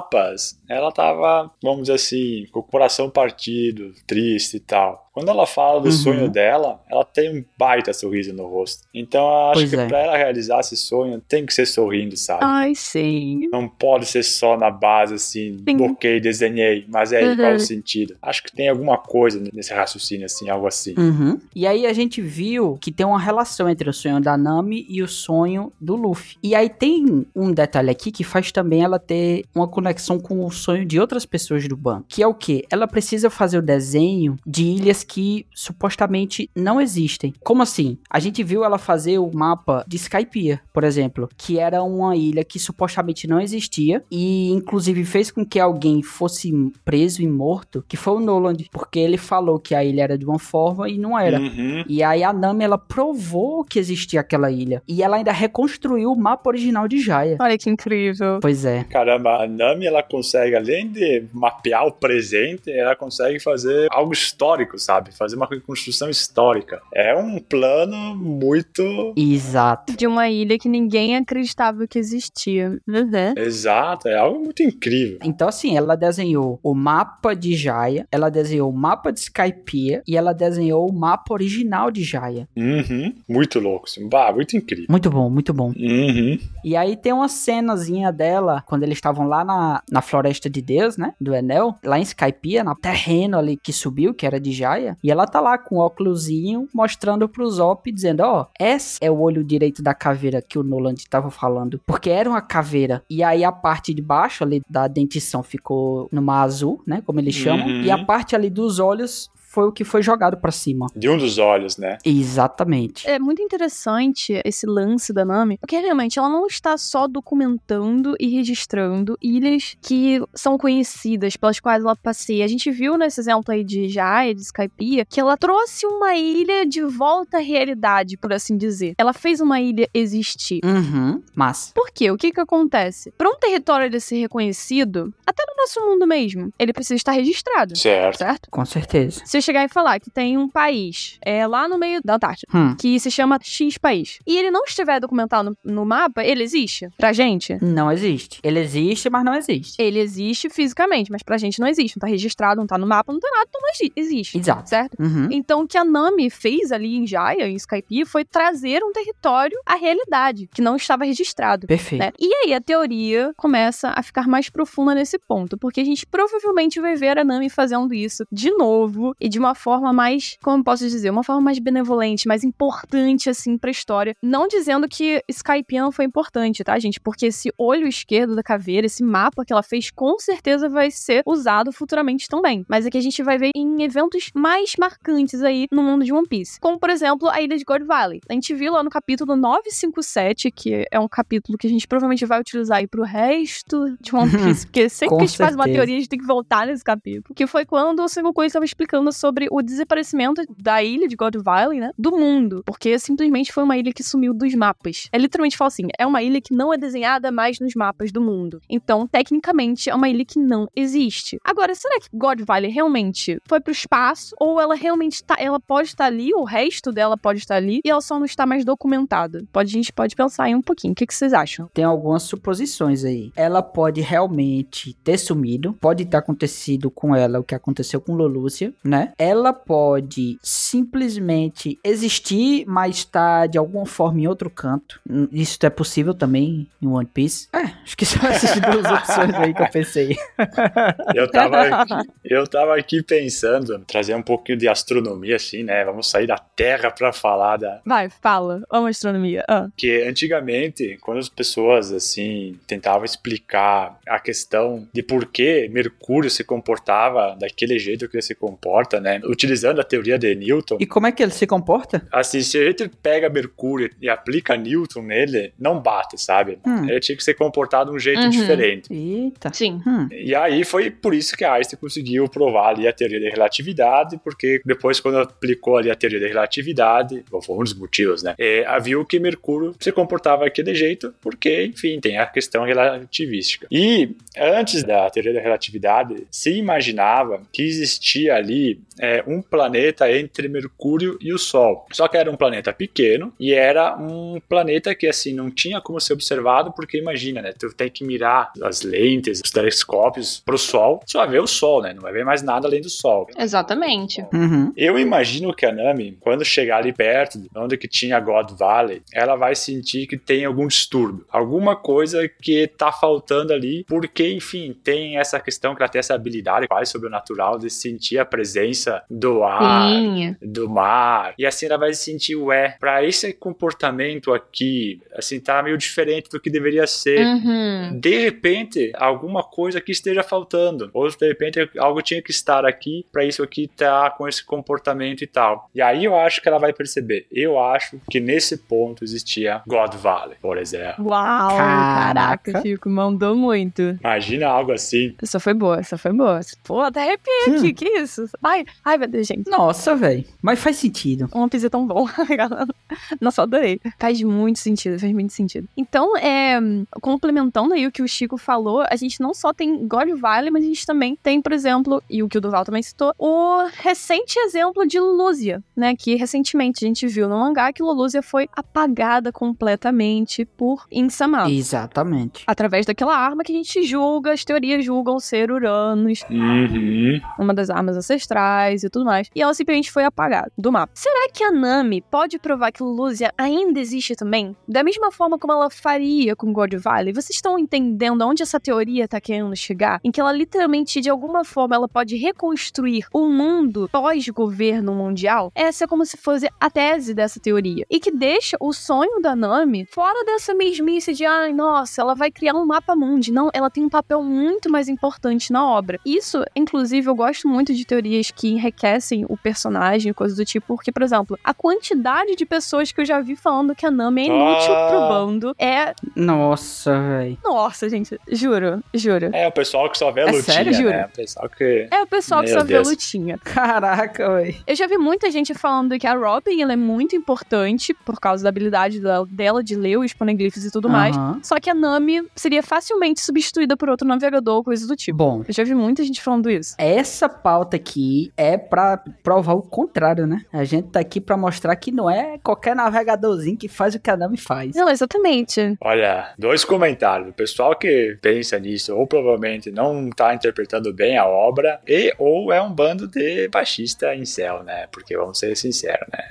[0.69, 5.01] ela tava, vamos dizer assim, com o coração partido, triste e tal.
[5.13, 5.91] Quando ela fala do Uhum.
[5.91, 8.81] sonho dela, ela tem um baita sorriso no rosto.
[8.91, 9.85] Então eu acho Pois que é.
[9.87, 12.39] pra ela realizar esse sonho, tem que ser sorrindo, sabe?
[12.43, 13.47] Ai, sim.
[13.51, 15.77] Não pode ser só na base assim, Sim.
[15.77, 17.55] bloqueei, desenhei, mas qual é Uhum.
[17.55, 18.15] o sentido?
[18.23, 20.95] Acho que tem alguma coisa nesse raciocínio, assim, algo assim.
[20.97, 21.39] Uhum.
[21.55, 25.03] E aí a gente viu que tem uma relação entre o sonho da Nami e
[25.03, 26.37] o sonho do Luffy.
[26.41, 30.49] E aí tem um detalhe aqui que faz também ela ter uma conexão com o
[30.51, 32.05] sonho de outras pessoas do banco.
[32.07, 32.65] Que é o quê?
[32.71, 37.33] Ela precisa fazer o desenho de ilhas que supostamente não existem.
[37.43, 37.97] Como assim?
[38.09, 42.45] A gente viu ela fazer o mapa de Skypiea, por exemplo, que era uma ilha
[42.45, 46.51] que supostamente não existia e inclusive fez com que alguém fosse
[46.85, 50.25] preso e morto, que foi o Noland, porque ele falou que a ilha era de
[50.25, 51.39] uma forma e não era.
[51.39, 51.83] Uhum.
[51.89, 54.81] E aí a Nami, ela provou que existia aquela ilha.
[54.87, 57.37] E ela ainda reconstruiu o mapa original de Jaya.
[57.41, 58.39] Olha que incrível.
[58.41, 58.85] Pois é.
[58.85, 64.77] Caramba, a Nami ela consegue, além de mapear o presente, ela consegue fazer algo histórico,
[64.77, 65.15] sabe?
[65.15, 66.81] Fazer uma reconstrução histórica.
[66.93, 69.95] É um plano muito Exato.
[69.95, 72.79] De uma ilha que ninguém acreditava que existia.
[72.87, 73.33] Uhum.
[73.37, 75.19] exato, é algo muito incrível.
[75.23, 80.17] Então, assim, ela desenhou o mapa de Jaya, ela desenhou o mapa de Skypiea e
[80.17, 82.47] ela desenhou o mapa original de Jaya.
[82.55, 83.13] Uhum.
[83.27, 84.07] Muito louco, assim.
[84.07, 84.85] bah, muito incrível.
[84.89, 85.73] Muito bom, muito bom.
[85.77, 86.37] Uhum.
[86.63, 89.52] E aí tem uma cenazinha dela, quando eles estavam lá na,
[89.91, 91.13] na Floresta de Deus, né?
[91.19, 94.97] Do Enel, lá em Skypiea, no terreno ali que subiu, que era de Jaya.
[95.03, 99.19] E ela tá lá com o óculosinho, mostrando pro Zop, dizendo, ó, esse é o
[99.19, 101.79] olho direito da caveira que o Noland tava falando.
[101.85, 103.03] Porque era uma caveira.
[103.09, 107.01] E aí a parte de baixo ali da dentição ficou numa azul, né?
[107.05, 107.67] Como eles chamam.
[107.67, 107.81] Uhum.
[107.81, 110.87] E a parte ali dos olhos foi o que foi jogado pra cima.
[110.95, 111.99] De um dos olhos, né?
[112.03, 113.07] Exatamente.
[113.07, 118.29] É muito interessante esse lance da Nami, porque realmente ela não está só documentando e
[118.29, 122.43] registrando ilhas que são conhecidas, pelas quais ela passeia.
[122.43, 126.65] A gente viu nesse exemplo aí de Jaya, de Skypiea, que ela trouxe uma ilha
[126.65, 128.95] de volta à realidade, por assim dizer.
[128.97, 130.61] Ela fez uma ilha existir.
[130.65, 131.71] Uhum, massa.
[131.75, 132.09] Por quê?
[132.09, 133.11] O que que acontece?
[133.15, 137.77] Para um território ele ser reconhecido, até no nosso mundo mesmo, ele precisa estar registrado.
[137.77, 138.17] Certo.
[138.17, 138.49] Certo?
[138.49, 139.21] Com certeza.
[139.25, 142.75] Se chegar e falar que tem um país é, lá no meio da Antártida Hum.
[142.79, 146.89] que se chama X país e ele não estiver documentado no, no mapa, ele existe
[146.97, 147.57] pra gente?
[147.61, 148.39] Não existe.
[148.43, 149.81] Ele existe, mas não existe.
[149.81, 151.97] Ele existe fisicamente, mas pra gente não existe.
[151.97, 154.37] Não tá registrado, não tá no mapa, não tem nada, então não exi- existe.
[154.37, 154.69] Exato.
[154.69, 154.95] Certo?
[154.99, 155.27] Uhum.
[155.31, 159.57] Então, o que a Nami fez ali em Jaya, em Skype, foi trazer um território
[159.65, 161.67] à realidade, que não estava registrado.
[161.67, 162.01] Perfeito.
[162.01, 162.11] né?
[162.19, 166.79] E aí a teoria começa a ficar mais profunda nesse ponto, porque a gente provavelmente
[166.79, 170.63] vai ver a Nami fazendo isso de novo e de uma forma mais, como eu
[170.63, 174.15] posso dizer, uma forma mais benevolente, mais importante assim pra história.
[174.21, 176.99] Não dizendo que Skypian foi importante, tá, gente?
[176.99, 181.23] Porque esse olho esquerdo da caveira, esse mapa que ela fez, com certeza vai ser
[181.25, 182.63] usado futuramente também.
[182.69, 186.13] Mas é que a gente vai ver em eventos mais marcantes aí no mundo de
[186.13, 186.59] One Piece.
[186.59, 188.21] Como, por exemplo, a ilha de God Valley.
[188.29, 192.23] A gente viu lá no capítulo 957, que é um capítulo que a gente provavelmente
[192.25, 195.63] vai utilizar aí pro resto de One Piece, porque sempre que a gente faz uma
[195.63, 195.79] certeza.
[195.79, 197.33] teoria, a gente tem que voltar nesse capítulo.
[197.33, 201.79] Que foi quando o Sengoku estava explicando sobre o desaparecimento da ilha de God Valley,
[201.79, 201.91] né?
[201.97, 202.61] Do mundo.
[202.65, 205.07] Porque simplesmente foi uma ilha que sumiu dos mapas.
[205.13, 208.19] É literalmente fala assim: é uma ilha que não é desenhada mais nos mapas do
[208.19, 208.59] mundo.
[208.69, 211.37] Então, tecnicamente, é uma ilha que não existe.
[211.41, 214.35] Agora, será que God Valley realmente foi pro espaço?
[214.41, 215.37] Ou ela realmente tá.
[215.39, 218.45] Ela pode estar ali, o resto dela pode estar ali, e ela só não está
[218.45, 219.45] mais documentada?
[219.53, 220.91] Pode, a gente pode pensar aí um pouquinho.
[220.91, 221.69] O que, que vocês acham?
[221.73, 223.31] Tem algumas suposições aí.
[223.37, 225.73] Ela pode realmente ter sumido.
[225.79, 229.12] Pode ter acontecido com ela o que aconteceu com Lolúcia, né?
[229.17, 234.99] Ela pode simplesmente existir, mas estar de alguma forma em outro canto.
[235.31, 237.47] Isso é possível também em One Piece.
[237.53, 240.17] É, acho que são essas duas opções aí que eu pensei.
[241.13, 241.93] Eu tava, aqui,
[242.23, 245.83] eu tava aqui pensando, trazer um pouquinho de astronomia, assim, né?
[245.83, 247.81] Vamos sair da Terra pra falar da.
[247.85, 248.63] Vai, fala.
[248.69, 249.43] Amo astronomia.
[249.47, 249.67] Ah.
[249.77, 256.43] Que antigamente, quando as pessoas, assim, tentavam explicar a questão de por que Mercúrio se
[256.43, 259.21] comportava daquele jeito que ele se comporta, né?
[259.25, 260.77] Utilizando a teoria de Newton.
[260.79, 262.07] E como é que ele se comporta?
[262.11, 266.57] Assim, se a gente pega Mercúrio e aplica Newton nele, não bate, sabe?
[266.65, 266.89] Hum.
[266.89, 268.29] Ele tinha que ser comportado de um jeito Uhum.
[268.29, 268.91] diferente.
[268.93, 269.51] Eita.
[269.53, 269.81] Sim.
[269.85, 270.07] Hum.
[270.11, 274.17] E aí foi por isso que a Einstein conseguiu provar ali a teoria da relatividade,
[274.23, 278.33] porque depois quando aplicou ali a teoria da relatividade, bom, foi um dos motivos, né?
[278.39, 283.67] É, viu que Mercúrio se comportava daquele jeito, porque, enfim, tem a questão relativística.
[283.71, 290.47] E antes da teoria da relatividade, se imaginava que existia ali é, um planeta entre
[290.47, 291.85] Mercúrio e o Sol.
[291.91, 295.99] Só que era um planeta pequeno e era um planeta que, assim, não tinha como
[295.99, 297.53] ser observado, porque imagina, né?
[297.57, 301.81] Tu tem que mirar as lentes, os telescópios pro Sol, só vai ver o Sol,
[301.81, 301.93] né?
[301.93, 303.27] Não vai ver mais nada além do Sol.
[303.37, 304.25] Exatamente.
[304.33, 304.71] Uhum.
[304.75, 309.01] Eu imagino que a Nami, quando chegar ali perto de onde que tinha God Valley,
[309.13, 314.75] ela vai sentir que tem algum distúrbio, alguma coisa que tá faltando ali, porque, enfim,
[314.83, 319.43] tem essa questão que ela tem essa habilidade quase sobrenatural de sentir a presença do
[319.43, 320.35] ar, Sim.
[320.41, 321.33] do mar.
[321.37, 326.39] E assim ela vai sentir, ué, pra esse comportamento aqui, assim, tá meio diferente do
[326.39, 327.19] que deveria ser.
[327.25, 327.99] Uhum.
[327.99, 330.89] De repente, alguma coisa aqui esteja faltando.
[330.93, 335.23] Ou de repente, algo tinha que estar aqui pra isso aqui tá com esse comportamento
[335.23, 335.69] e tal.
[335.73, 337.25] E aí eu acho que ela vai perceber.
[337.31, 341.05] Eu acho que nesse ponto existia God Valley, por exemplo.
[341.05, 342.13] Uau, Caraca.
[342.13, 343.81] caraca, Chico, mandou muito.
[343.99, 345.15] Imagina algo assim.
[345.21, 346.39] Essa foi boa, essa foi boa.
[346.63, 348.25] Pô, até arrepiei aqui, que isso?
[348.43, 349.49] Ai, ai, meu Deus, gente.
[349.49, 350.23] Nossa, velho.
[350.41, 351.29] Mas faz sentido.
[351.33, 352.07] One Piece é tão bom.
[353.21, 353.79] Nossa, eu adorei.
[353.99, 355.67] Faz muito sentido, faz muito sentido.
[355.75, 356.59] Então, é,
[357.01, 360.63] complementando aí o que o Chico falou, a gente não só tem God Valley, mas
[360.63, 364.37] a gente também tem, por exemplo, e o que o Duval também citou, o recente
[364.39, 365.95] exemplo de Lulúzia, né?
[365.95, 371.49] Que recentemente a gente viu no mangá que Lulúzia foi apagada completamente por Insama.
[371.49, 372.43] Exatamente.
[372.47, 377.19] Através daquela arma que a gente julga, as teorias julgam ser Uranus, Uhum.
[377.39, 379.29] uma das armas ancestrais e tudo mais.
[379.35, 380.93] E ela simplesmente foi apagada do mapa.
[380.95, 384.55] Será que a Nami pode provar que Lúcia ainda existe também?
[384.67, 387.13] Da mesma forma como ela faria com God Valley?
[387.13, 389.99] Vocês estão entendendo aonde essa teoria tá querendo chegar?
[390.03, 395.51] Em que ela literalmente, de alguma forma, ela pode reconstruir o mundo pós-governo mundial?
[395.55, 397.85] Essa é como se fosse a tese dessa teoria.
[397.89, 402.31] E que deixa o sonho da Nami fora dessa mesmice de, ai, nossa, ela vai
[402.31, 403.31] criar um mapa mundi.
[403.31, 405.99] Não, ela tem um papel muito mais importante na obra.
[406.05, 410.67] Isso, inclusive, eu gosto muito de teorias que enriquecem o personagem e coisas do tipo,
[410.75, 414.23] porque, por exemplo, a quantidade de pessoas que eu já vi falando que a Nami
[414.23, 414.87] é inútil Ah.
[414.89, 415.93] pro bando é.
[416.15, 417.37] Nossa, velho.
[417.43, 419.29] Nossa, gente, juro, juro.
[419.33, 420.89] É, o pessoal que só vê a É lutinha, sério, juro?
[420.89, 421.05] né?
[421.05, 421.87] O pessoal que...
[421.91, 422.89] É o pessoal que Meu só vê Deus.
[422.89, 423.37] lutinha.
[423.43, 424.55] Caraca, velho.
[424.65, 428.43] Eu já vi muita gente falando que a Robin ela é muito importante por causa
[428.43, 428.99] da habilidade
[429.29, 431.15] dela, de ler os poneglyphs e tudo mais.
[431.15, 431.39] Aham.
[431.43, 435.17] Só que a Nami seria facilmente substituída por outro navegador ou coisa do tipo.
[435.17, 436.75] Bom, Eu já vi muita gente falando isso.
[436.77, 440.43] essa pauta aqui é pra provar o contrário, né?
[440.51, 444.09] A gente tá aqui pra mostrar que não é qualquer navegadorzinho que faz o que
[444.09, 444.75] a Nami faz.
[444.75, 445.77] Não, exatamente.
[445.81, 447.29] Olha, dois comentários.
[447.29, 452.51] O pessoal que pensa nisso, ou provavelmente não tá interpretando bem a obra, e ou
[452.51, 454.87] é um bando de baixista em céu, né?
[454.91, 456.23] Porque vamos ser sinceros, né?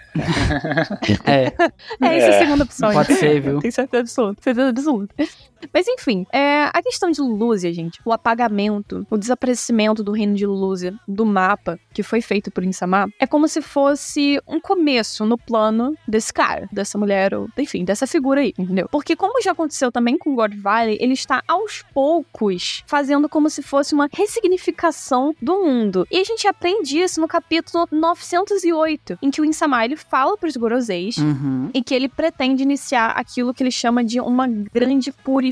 [1.27, 1.53] É,
[2.03, 2.37] É, essa é É.
[2.37, 2.93] a segunda opção.
[2.93, 3.59] Pode ser, viu?
[3.61, 4.43] Tem certeza absoluta.
[4.43, 5.15] Certeza absoluta.
[5.73, 10.47] Mas enfim, é, a questão de Lúzia, gente, o apagamento, o desaparecimento do reino de
[10.47, 15.37] Lúzia do mapa que foi feito por Insama, é como se fosse um começo no
[15.37, 18.89] plano desse cara, dessa mulher, ou enfim, dessa figura aí, entendeu?
[18.91, 23.63] Porque como já aconteceu também com God Valley, ele está aos poucos fazendo como se
[23.63, 26.07] fosse uma ressignificação do mundo.
[26.11, 30.57] E a gente aprende isso no capítulo 908, em que o Insama ele fala pros
[30.57, 31.71] Goroseis Uhum.
[31.75, 35.52] e que ele pretende iniciar aquilo que ele chama de uma grande purificação.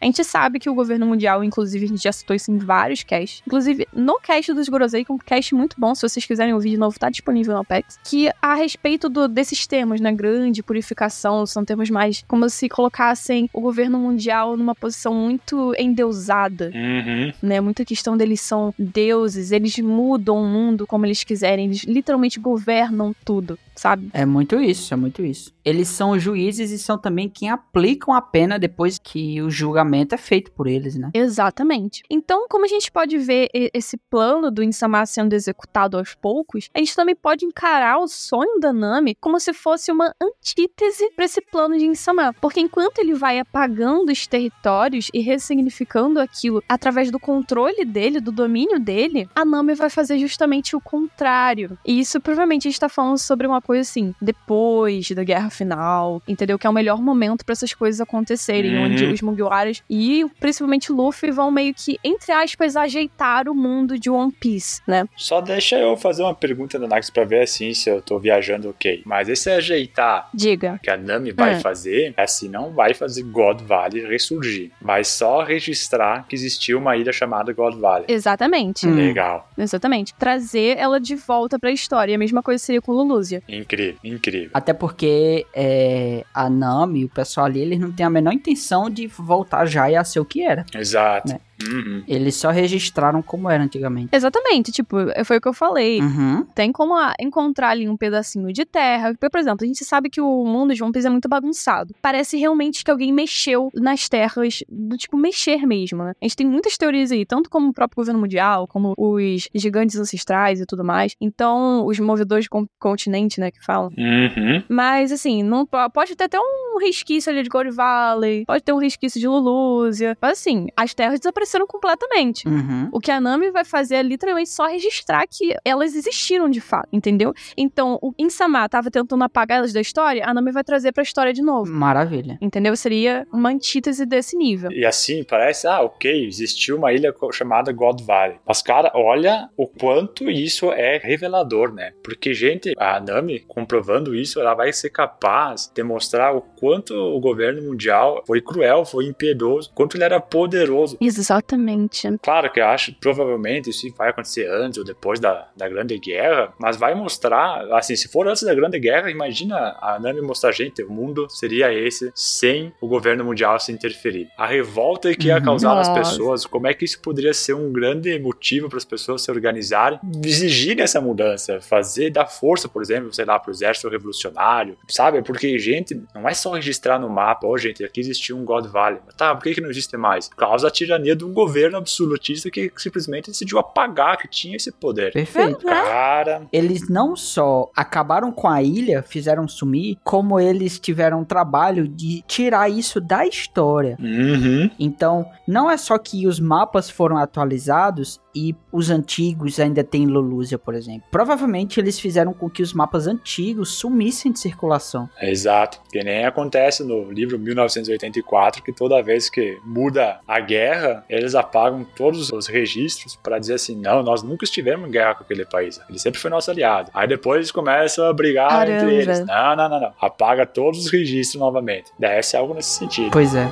[0.00, 3.02] A gente sabe que o governo mundial, inclusive, a gente já citou isso em vários
[3.02, 6.54] casts, inclusive no cast dos Gorosei, que é um cast muito bom, se vocês quiserem
[6.54, 10.62] ouvir de novo, tá disponível no Apex, que a respeito do- desses termos, né, grande
[10.62, 17.32] purificação, são termos mais como se colocassem o governo mundial numa posição muito endeusada, Uhum.
[17.42, 17.60] né?
[17.60, 23.14] Muita questão deles são deuses, eles mudam o mundo como eles quiserem, eles literalmente governam
[23.24, 24.08] tudo, sabe?
[24.12, 25.52] É muito isso, é muito isso.
[25.64, 29.11] Eles são juízes e são também quem aplicam a pena depois que
[29.42, 31.10] o julgamento é feito por eles, né?
[31.14, 32.02] Exatamente.
[32.10, 36.78] Então, como a gente pode ver esse plano do Insama sendo executado aos poucos, a
[36.78, 41.40] gente também pode encarar o sonho da Nami como se fosse uma antítese para esse
[41.40, 42.34] plano de Insama.
[42.40, 48.32] Porque enquanto ele vai apagando os territórios e ressignificando aquilo através do controle dele, do
[48.32, 51.78] domínio dele, a Nami vai fazer justamente o contrário.
[51.84, 56.22] E isso provavelmente a gente tá falando sobre uma coisa assim, depois da guerra final,
[56.26, 56.58] entendeu?
[56.58, 58.72] Que é o melhor momento para essas coisas acontecerem,
[59.02, 59.08] Uhum.
[59.08, 64.08] onde os Mugiwaras e principalmente Luffy vão meio que, entre aspas, ajeitar o mundo de
[64.10, 65.04] One Piece, né?
[65.16, 68.68] Só deixa eu fazer uma pergunta no Nax pra ver assim se eu tô viajando
[68.70, 69.02] ok.
[69.04, 70.78] Mas esse ajeitar Diga.
[70.82, 71.60] que a Nami vai É.
[71.60, 74.70] fazer, assim, não vai fazer God Valley ressurgir.
[74.80, 78.06] Vai só registrar que existiu uma ilha chamada God Valley.
[78.08, 78.86] Exatamente.
[78.86, 78.94] Hum.
[78.94, 79.48] Legal.
[79.56, 80.14] Exatamente.
[80.14, 82.14] Trazer ela de volta pra história.
[82.14, 83.42] A mesma coisa seria com Lulúzia.
[83.48, 84.50] Incrível, incrível.
[84.52, 89.06] Até porque é, a Nami, o pessoal ali, eles não têm a menor intenção de
[89.06, 90.64] voltar já e a ser o que era.
[90.74, 91.32] Exato.
[91.32, 91.40] Né?
[91.62, 92.02] Uhum.
[92.06, 94.10] Eles só registraram como era antigamente.
[94.12, 94.72] Exatamente.
[94.72, 96.00] Tipo, foi o que eu falei.
[96.00, 96.44] Uhum.
[96.54, 99.10] Tem como encontrar ali um pedacinho de terra.
[99.12, 101.94] Porque, por exemplo, a gente sabe que o mundo de One Piece é muito bagunçado.
[102.00, 106.12] Parece realmente que alguém mexeu nas terras, do tipo, mexer mesmo, né?
[106.20, 109.96] A gente tem muitas teorias aí, tanto como o próprio governo mundial, como os gigantes
[109.96, 111.14] ancestrais e tudo mais.
[111.20, 113.90] Então, os movedores do continente, né, que falam.
[113.96, 114.62] Uhum.
[114.68, 118.78] Mas, assim, não pode ter até um resquício ali de Gold Valley, pode ter um
[118.78, 120.16] resquício de Lulúzia.
[120.20, 122.46] Mas, assim, as terras desapareceram completamente.
[122.48, 122.88] Uhum.
[122.92, 126.88] O que a Nami vai fazer é literalmente só registrar que elas existiram de fato,
[126.92, 127.32] entendeu?
[127.56, 131.32] Então, o Insama tava tentando apagar elas da história, a Nami vai trazer pra história
[131.32, 131.72] de novo.
[131.72, 132.38] Maravilha.
[132.40, 132.74] Entendeu?
[132.76, 134.70] Seria uma antítese desse nível.
[134.72, 138.38] E assim, parece, ah, ok, existiu uma ilha chamada God Valley.
[138.46, 141.92] Mas, cara, olha o quanto isso é revelador, né?
[142.02, 147.20] Porque, gente, a Nami, comprovando isso, ela vai ser capaz de mostrar o quanto o
[147.20, 150.96] governo mundial foi cruel, foi impiedoso, quanto ele era poderoso.
[151.42, 152.08] Exatamente.
[152.22, 156.52] Claro que eu acho provavelmente isso vai acontecer antes ou depois da, da Grande Guerra,
[156.58, 160.82] mas vai mostrar, assim, se for antes da Grande Guerra, imagina a Nami mostrar, gente,
[160.82, 164.28] o mundo seria esse sem o governo mundial se interferir.
[164.36, 165.42] A revolta que ia Uhum.
[165.42, 166.00] causar nas Nossa.
[166.00, 169.98] pessoas, como é que isso poderia ser um grande motivo para as pessoas se organizarem,
[170.24, 175.22] exigirem essa mudança, fazer, dar força, por exemplo, sei lá, para o exército revolucionário, sabe?
[175.22, 179.00] Porque, gente, não é só registrar no mapa, ó, gente, aqui existiu um God Valley.
[179.16, 180.28] Tá, por que, que não existe mais?
[180.28, 184.72] Por causa da tirania de um governo absolutista que simplesmente decidiu apagar que tinha esse
[184.72, 185.12] poder.
[185.12, 185.64] Perfeito.
[185.64, 191.86] Cara, Eles não só acabaram com a ilha, fizeram sumir, como eles tiveram o trabalho
[191.86, 193.96] de tirar isso da história.
[194.00, 194.70] uhum.
[194.78, 200.58] Então, não é só que os mapas foram atualizados e os antigos ainda têm Lulúzia,
[200.58, 201.02] por exemplo.
[201.10, 205.08] Provavelmente eles fizeram com que os mapas antigos sumissem de circulação.
[205.20, 205.80] Exato.
[205.90, 211.84] Que nem acontece no livro 1984, que toda vez que muda a guerra, eles apagam
[211.96, 215.80] todos os registros para dizer assim: não, nós nunca estivemos em guerra com aquele país.
[215.88, 216.90] Ele sempre foi nosso aliado.
[216.94, 218.82] Aí depois eles começam a brigar Caramba.
[218.82, 219.26] entre eles.
[219.26, 219.92] Não, não, não, não.
[220.00, 221.90] Apaga todos os registros novamente.
[221.98, 223.10] Deve ser algo nesse sentido.
[223.10, 223.48] Pois é.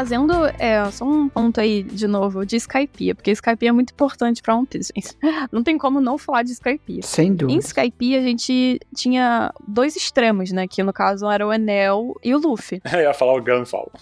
[0.00, 4.40] Trazendo é, só um ponto aí de novo de Skypiea, porque Skypiea é muito importante
[4.40, 5.14] pra One Piece, gente.
[5.52, 7.02] Não tem como não falar de Skypiea.
[7.02, 7.58] Sem Em dúvida.
[7.60, 10.66] Skypiea a gente tinha dois extremos, né?
[10.66, 12.80] Que no caso era o Enel e o Luffy.
[12.90, 13.92] Eu ia falar o Gunfall.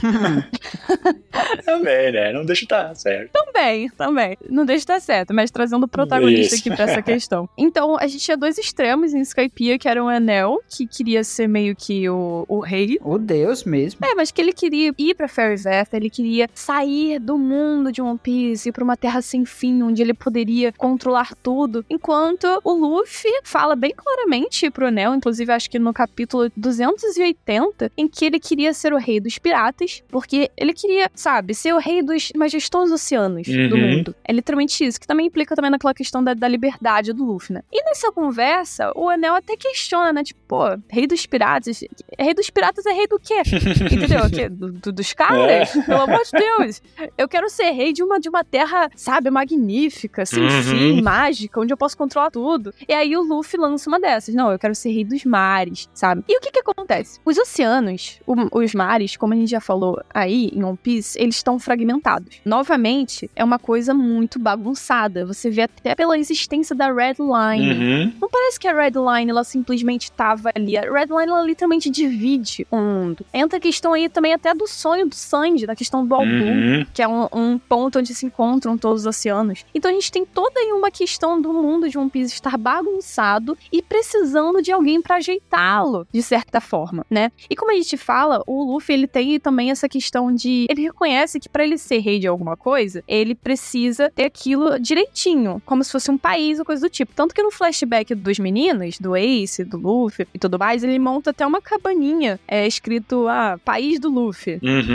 [1.64, 2.32] Também, né?
[2.32, 3.30] Não deixa estar certo.
[3.32, 4.36] Também, também.
[4.48, 6.66] Não deixa de estar certo, mas trazendo o protagonista Isso.
[6.66, 7.48] aqui pra essa questão.
[7.58, 11.48] Então, a gente tinha dois extremos em Skypiea, que era o Enel, que queria ser
[11.48, 12.98] meio que o, o rei.
[13.02, 14.00] o Deus mesmo.
[14.04, 18.18] É, mas que ele queria ir pra Fairyveth, ele queria sair do mundo de One
[18.18, 21.84] Piece, ir pra uma terra sem fim, onde ele poderia controlar tudo.
[21.90, 28.06] Enquanto o Luffy fala bem claramente pro Enel, inclusive acho que no capítulo 280, em
[28.08, 32.02] que ele queria ser o rei dos piratas, porque ele queria, sabe, ser o rei
[32.02, 33.96] dos majestosos oceanos do Uhum.
[33.96, 34.14] mundo.
[34.24, 37.62] É literalmente isso, que também implica também naquela questão da, da liberdade do Luffy, né?
[37.72, 40.22] E nessa conversa, o Enel até questiona, né?
[40.22, 41.80] Tipo, pô, rei dos piratas.
[42.18, 43.42] Rei dos piratas é rei do quê?
[43.92, 44.24] Entendeu?
[44.24, 44.48] O quê?
[44.48, 45.70] Do- do- dos caras?
[45.86, 46.82] Pelo amor de Deus.
[47.16, 50.62] Eu quero ser rei de uma, de uma terra, sabe, magnífica, sem Uhum.
[50.62, 52.72] fim, mágica, onde eu posso controlar tudo.
[52.88, 54.34] E aí o Luffy lança uma dessas.
[54.34, 56.22] Não, eu quero ser rei dos mares, sabe?
[56.28, 57.20] E o que que acontece?
[57.24, 61.36] Os oceanos, o- os mares, como a gente já falou aí em One Piece, eles
[61.36, 62.40] estão fragmentados.
[62.44, 65.24] Novamente, é uma coisa muito bagunçada.
[65.26, 67.72] Você vê até pela existência da Red Line.
[67.72, 68.12] Uhum.
[68.20, 70.76] Não parece que a Red Line ela simplesmente tava ali.
[70.76, 73.24] A Red Line ela literalmente divide o mundo.
[73.32, 76.86] Entra a questão aí também até do sonho do Sanji, da questão do Albu, Uhum.
[76.92, 79.64] que é um, um ponto onde se encontram todos os oceanos.
[79.74, 83.56] Então a gente tem toda aí uma questão do mundo de One Piece estar bagunçado
[83.72, 87.30] e precisando de alguém pra ajeitá-lo, de certa forma, né?
[87.48, 91.38] E como a gente fala, o Luffy ele tem também essa questão de ele reconhece
[91.40, 95.92] que pra ele ser rei de alguma coisa, ele precisa ter aquilo direitinho, como se
[95.92, 97.12] fosse um país ou coisa do tipo.
[97.14, 101.30] Tanto que no flashback dos meninos, do Ace, do Luffy e tudo mais, ele monta
[101.30, 104.58] até uma cabaninha é escrito ah, país do Luffy.
[104.62, 104.87] Uhum.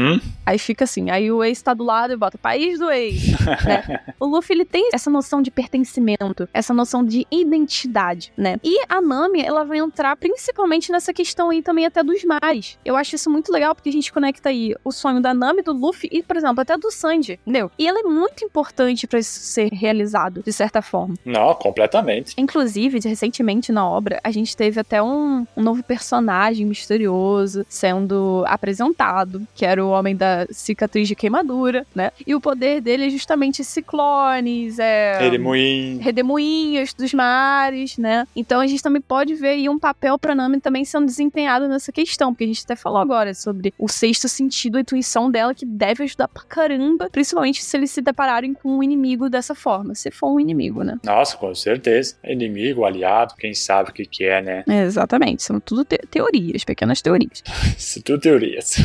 [0.45, 3.31] Aí fica assim, aí o Ace tá do lado e bota país do Ace.
[3.65, 4.01] né?
[4.19, 8.57] O Luffy ele tem essa noção de pertencimento, essa noção de identidade, né?
[8.63, 12.77] E a Nami, ela vai entrar principalmente nessa questão aí também até dos mares.
[12.83, 15.73] Eu acho isso muito legal porque a gente conecta aí o sonho da Nami, do
[15.73, 17.71] Luffy e, por exemplo, até do Sanji, entendeu?
[17.77, 21.15] E ela é muito importante pra isso ser realizado, de certa forma.
[21.25, 22.33] Não, completamente.
[22.37, 29.45] Inclusive, recentemente na obra, a gente teve até um, um novo personagem misterioso sendo apresentado,
[29.53, 32.11] que era o homem da cicatriz de queimadura, né?
[32.25, 35.17] E o poder dele é justamente ciclones, é.
[35.19, 35.99] Redemoinho.
[36.01, 38.27] Redemoinhos dos mares, né?
[38.35, 41.91] Então a gente também pode ver aí um papel pra Nami também sendo desempenhado nessa
[41.91, 45.65] questão, porque a gente até falou agora sobre o sexto sentido, a intuição dela, que
[45.65, 50.09] deve ajudar pra caramba, principalmente se eles se depararem com um inimigo dessa forma, se
[50.11, 50.97] for um inimigo, né?
[51.03, 52.15] Nossa, com certeza.
[52.23, 54.63] Inimigo, aliado, quem sabe o que, que é, né?
[54.67, 57.43] É, exatamente, são tudo te- teorias, pequenas teorias.
[57.77, 58.75] Isso tudo teorias.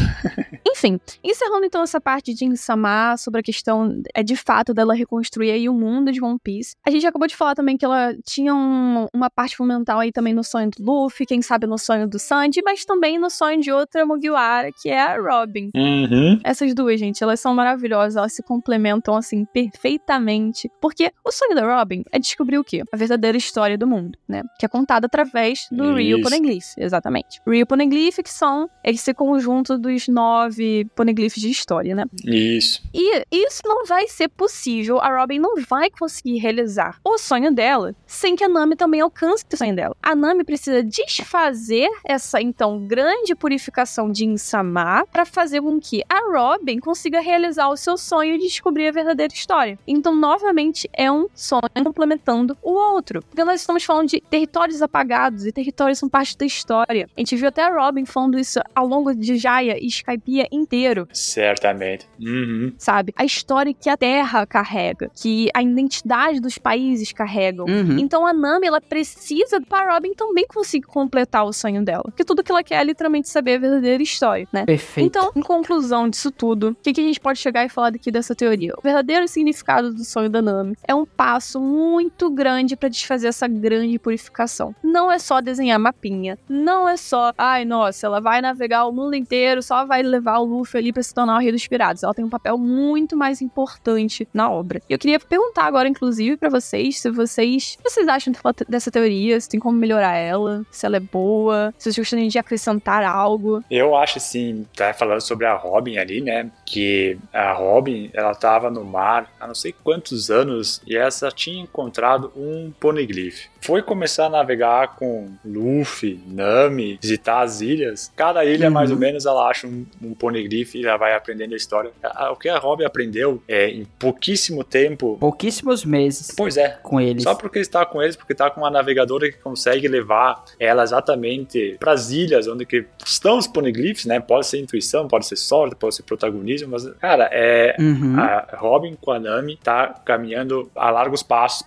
[0.67, 0.78] Enfim,
[1.23, 5.69] encerrando então essa parte de Insama sobre a questão é de fato dela reconstruir aí
[5.69, 6.75] o mundo de One Piece.
[6.87, 10.33] A gente acabou de falar também que ela tinha um- uma parte fundamental aí também
[10.35, 13.71] no sonho do Luffy, quem sabe no sonho do Sanji, mas também no sonho de
[13.73, 15.71] outra Mugiwara, que é a Robin.
[15.75, 16.41] Uhum.
[16.45, 20.71] Essas duas, gente, elas são maravilhosas, elas se complementam assim perfeitamente.
[20.81, 22.83] Porque o sonho da Robin é descobrir o quê?
[22.93, 24.43] A verdadeira história do mundo, né?
[24.59, 26.29] Que é contada através do Rio Isso.
[26.29, 27.41] Poneglyph, exatamente.
[27.47, 32.05] Rio Poneglyph, que são esse conjunto dos nove poneglyphs de história, né?
[32.25, 32.83] Isso.
[32.93, 37.95] E isso não vai ser possível, a Robin não vai conseguir realizar o sonho dela
[38.07, 39.97] sem que a Nami também alcance o sonho dela.
[40.03, 46.21] A Nami precisa desfazer essa, então, grande purificação de Insama para fazer com que a
[46.33, 49.79] Robin consiga realizar o seu sonho de descobrir a verdadeira história.
[49.87, 53.23] Então, novamente, é um sonho complementando o outro.
[53.23, 57.09] Porque nós estamos falando de territórios apagados e territórios são parte da história.
[57.17, 61.09] A gente viu até a Robin falando isso ao longo de Jaya e Skypiea inteiro
[61.13, 62.09] Certamente.
[62.21, 62.73] Uhum.
[62.79, 63.13] sabe?
[63.17, 67.67] A história que a Terra carrega, que a identidade dos países carregam.
[67.67, 67.99] Uhum.
[67.99, 72.05] Então a Nami, ela precisa para Robin também conseguir completar o sonho dela.
[72.05, 74.65] Porque tudo que ela quer é literalmente saber a verdadeira história, né?
[74.65, 75.07] Perfeito.
[75.07, 78.11] Então, em conclusão disso tudo, o que, que a gente pode chegar e falar daqui
[78.11, 78.73] dessa teoria?
[78.77, 83.47] O verdadeiro significado do sonho da Nami é um passo muito grande para desfazer essa
[83.47, 84.75] grande purificação.
[84.83, 89.15] Não é só desenhar mapinha, não é só, ai nossa, ela vai navegar o mundo
[89.15, 92.03] inteiro, só vai levar o Luffy ali para se tornar o rei dos piratas.
[92.03, 94.81] Ela tem um papel muito mais importante na obra.
[94.89, 98.33] E eu queria perguntar agora, inclusive, para vocês, se vocês, o que vocês acham
[98.69, 102.39] dessa teoria, se tem como melhorar ela, se ela é boa, se vocês gostariam de
[102.39, 103.63] acrescentar algo.
[103.71, 106.51] Eu acho assim, tá falando sobre a Robin ali, né?
[106.65, 111.63] Que a Robin, ela tava no mar há não sei quantos anos e essa tinha
[111.63, 113.47] encontrado um poneglyph.
[113.61, 118.13] Foi começar a navegar com Luffy, Nami, visitar as ilhas.
[118.17, 118.73] Cada ilha, Uhum.
[118.75, 121.91] mais ou menos, ela acha um, um poneglyph e ela vai aprendendo a história.
[122.03, 125.17] A- O que a Robin aprendeu é, em pouquíssimo tempo.
[125.19, 126.79] Pouquíssimos meses Pois é.
[126.83, 127.23] com eles.
[127.23, 131.77] Só porque está com eles, porque está com uma navegadora que consegue levar ela exatamente
[131.79, 134.21] para as ilhas onde que estão os poneglyphs, né?
[134.21, 138.19] Pode ser intuição, pode ser sorte, pode ser protagonismo, mas, cara, é, Uhum.
[138.19, 141.63] a Robin com a Nami tá caminhando a largos passos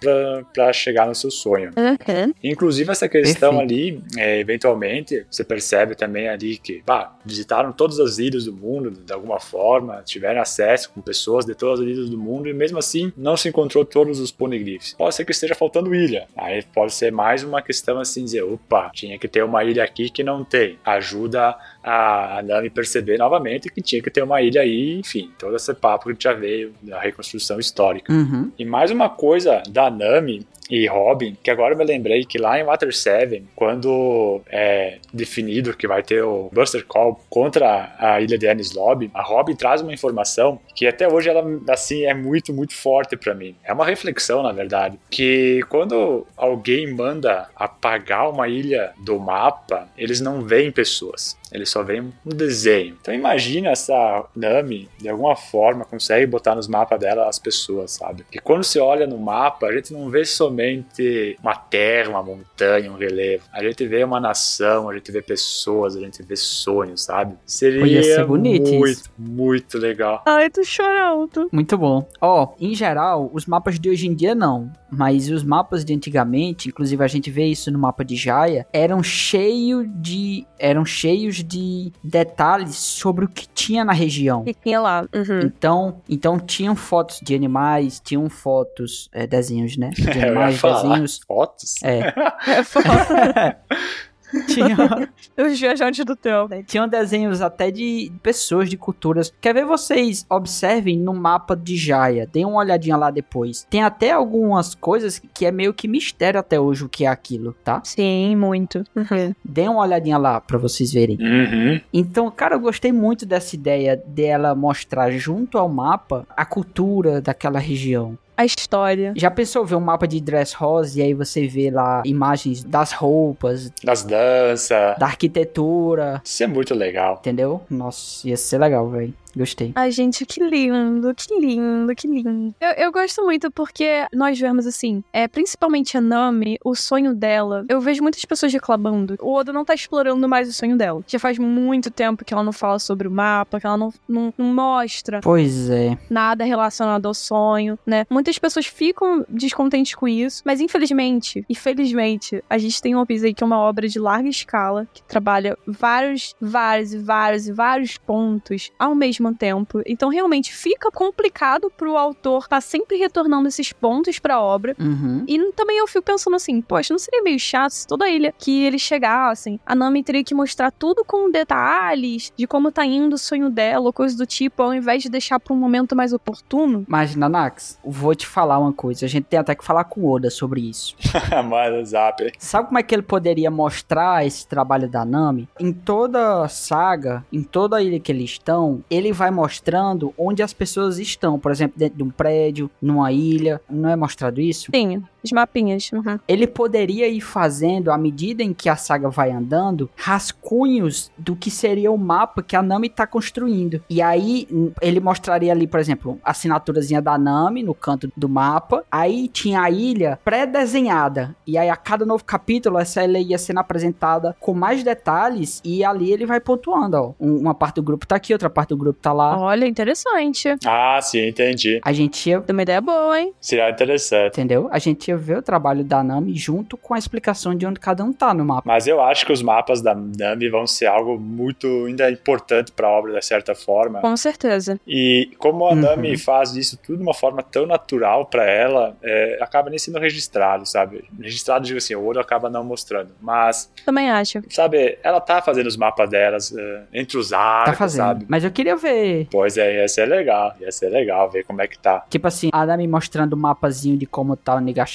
[0.54, 1.72] para chegar no seu sonho.
[1.78, 2.34] Uhum.
[2.44, 3.74] Inclusive, essa questão Perfeito.
[3.74, 8.92] ali, é, eventualmente, você percebe também ali que, pá, visitaram todas as ilhas do mundo
[8.92, 12.78] de alguma forma, tiveram acesso com pessoas de todas as ilhas do mundo e mesmo
[12.78, 14.94] assim não se encontrou todos os poneglyphs.
[14.94, 16.28] Pode ser que esteja faltando ilha.
[16.36, 20.10] Aí pode ser mais uma questão assim, dizer, opa, tinha que ter uma ilha aqui
[20.10, 20.78] que não tem.
[20.86, 25.74] Ajuda a, Nami perceber novamente que tinha que ter uma ilha aí, enfim, todo esse
[25.74, 28.12] papo que já veio da reconstrução histórica.
[28.12, 28.52] Uhum.
[28.58, 32.58] E mais uma coisa da Nami e Robin, que agora eu me lembrei que lá
[32.58, 38.38] em Water 7, quando é definido que vai ter o Buster Call contra a ilha
[38.38, 42.54] de Ennis Lobby, a Robin traz uma informação que até hoje ela assim é muito,
[42.54, 43.54] muito forte pra mim.
[43.66, 50.22] É uma reflexão, na verdade, que quando alguém manda apagar uma ilha do mapa, eles
[50.22, 51.38] não veem pessoas.
[51.52, 52.98] Eles só veem um desenho.
[53.02, 58.26] Então imagina essa Nami, de alguma forma, consegue botar nos mapas dela as pessoas, sabe?
[58.32, 62.92] Que quando você olha no mapa, a gente não vê somente uma terra, uma montanha,
[62.92, 63.44] um relevo.
[63.52, 67.36] A gente vê uma nação, a gente vê pessoas, a gente vê sonhos, sabe?
[67.46, 69.04] Seria Podia ser bonito muito, isso.
[69.18, 70.24] muito legal.
[70.26, 71.50] Ai, tu chora alto.
[71.52, 72.08] Muito bom.
[72.20, 74.72] Ó, em geral, os mapas de hoje em dia não.
[74.90, 79.02] Mas os mapas de antigamente, inclusive a gente vê isso no mapa de Jaya, eram
[79.02, 80.46] cheios de.
[80.60, 84.44] eram cheios de detalhes sobre o que tinha na região.
[84.44, 85.02] que tinha lá?
[85.14, 85.40] Uhum.
[85.44, 89.90] Então, então tinham fotos de animais, tinham fotos, é, desenhos, né?
[89.96, 90.82] De animais, falar.
[90.84, 91.20] desenhos.
[91.28, 91.76] Fotos?
[91.84, 92.14] É.
[92.48, 93.58] É foda.
[94.48, 94.76] Tinha,
[95.38, 96.64] Os viajantes do tempo.
[96.66, 99.34] tinham desenhos até de pessoas, de culturas.
[99.42, 103.66] Quer ver vocês observem no mapa de Jaya, deem uma olhadinha lá depois.
[103.70, 107.56] Tem até algumas coisas que é meio que mistério até hoje o que é aquilo,
[107.64, 107.82] tá?
[107.84, 108.84] Sim, muito.
[109.02, 109.34] Uhum.
[109.44, 111.18] Deem uma olhadinha lá pra vocês verem.
[111.20, 111.82] Uhum.
[111.92, 117.58] Então, cara, eu gostei muito dessa ideia dela mostrar junto ao mapa a cultura daquela
[117.58, 118.18] região.
[118.42, 119.14] A história.
[119.16, 123.72] Já pensou ver um mapa de Dressrosa e aí você vê lá imagens das roupas,
[123.84, 124.98] Das danças.
[124.98, 127.18] da arquitetura, Isso é muito legal.
[127.20, 127.62] entendeu?
[127.70, 129.14] Nossa, ia ser legal, velho.
[129.36, 129.72] Gostei.
[129.76, 132.54] Ai, gente, que lindo, que lindo, que lindo.
[132.60, 137.66] Eu, eu gosto muito porque nós vemos, assim, é, principalmente a Nami, o sonho dela.
[137.70, 139.16] Eu vejo muitas pessoas reclamando.
[139.22, 141.04] O Oda não tá explorando mais o sonho dela.
[141.08, 144.34] Já faz muito tempo que ela não fala sobre o mapa, que ela não, não,
[144.38, 145.98] não mostra Pois é.
[146.10, 148.06] nada relacionado ao sonho, né?
[148.10, 153.26] Muitas pessoas ficam descontentes com isso, mas infelizmente, e felizmente, a gente tem One Piece
[153.26, 157.52] aí que é uma obra de larga escala, que trabalha vários, vários e vários e
[157.52, 159.82] vários pontos ao mesmo tempo.
[159.86, 164.76] Então realmente fica complicado pro autor estar sempre retornando esses pontos pra obra.
[164.80, 165.24] Uhum.
[165.28, 168.64] E também eu fico pensando assim, poxa, não seria meio chato se toda ilha que
[168.64, 173.18] eles chegassem, a Nami teria que mostrar tudo com detalhes de como tá indo o
[173.18, 176.86] sonho dela, ou coisa do tipo, ao invés de deixar pra um momento mais oportuno?
[176.88, 179.06] Mas, Nanax, vou te falar uma coisa.
[179.06, 180.96] A gente tem até que falar com o Oda sobre isso.
[181.44, 182.32] Manda zap.
[182.38, 185.48] Sabe como é que ele poderia mostrar esse trabalho da Nami?
[185.60, 190.54] Em toda saga, em toda a ilha que eles estão, ele vai mostrando onde as
[190.54, 191.40] pessoas estão.
[191.40, 193.62] Por exemplo, dentro de um prédio, numa ilha.
[193.70, 194.72] Não é mostrado isso?
[194.74, 195.90] Sim, os mapinhas.
[195.92, 196.20] Uhum.
[196.28, 201.52] Ele poderia ir fazendo, à medida em que a saga vai andando, rascunhos do que
[201.52, 203.82] seria o mapa que a Nami tá construindo.
[203.90, 208.30] E aí, n- ele mostraria ali, por exemplo, a assinaturazinha da Nami no canto do
[208.30, 208.84] mapa.
[208.92, 211.36] Aí tinha a ilha pré-desenhada.
[211.46, 215.62] E aí, a cada novo capítulo, essa ilha ia sendo apresentada com mais detalhes.
[215.64, 217.14] E ali ele vai pontuando, ó.
[217.20, 219.38] Um- Uma parte do grupo tá aqui, outra parte do grupo tá lá.
[219.38, 220.48] Olha, interessante.
[220.66, 221.80] Ah, sim, entendi.
[221.84, 223.34] A gente ia uma ideia boa, hein?
[223.40, 224.34] Seria interessante.
[224.34, 224.68] Entendeu?
[224.72, 228.04] A gente ia ver o trabalho da Nami junto com a explicação de onde cada
[228.04, 228.64] um tá no mapa.
[228.66, 232.88] Mas eu acho que os mapas da Nami vão ser algo muito ainda importante para
[232.88, 234.02] a obra, de certa forma.
[234.02, 234.80] Com certeza.
[234.88, 235.82] E como a Uhum.
[235.82, 240.00] Nami faz isso tudo de uma forma tão natural para ela, é, acaba nem sendo
[240.00, 241.04] registrado, sabe?
[241.20, 243.12] Registrado, digo assim, o ouro acaba não mostrando.
[243.22, 244.42] Mas, Também acho.
[244.50, 248.06] sabe, ela tá fazendo os mapas delas é, entre os arcos, Tá fazendo.
[248.06, 248.26] sabe?
[248.28, 249.28] Mas eu queria ver.
[249.32, 252.04] Pois é, ia ser legal, ia ser legal ver como é que tá.
[252.10, 254.92] Tipo assim, a Nami mostrando o mapazinho de como tá o Nigashima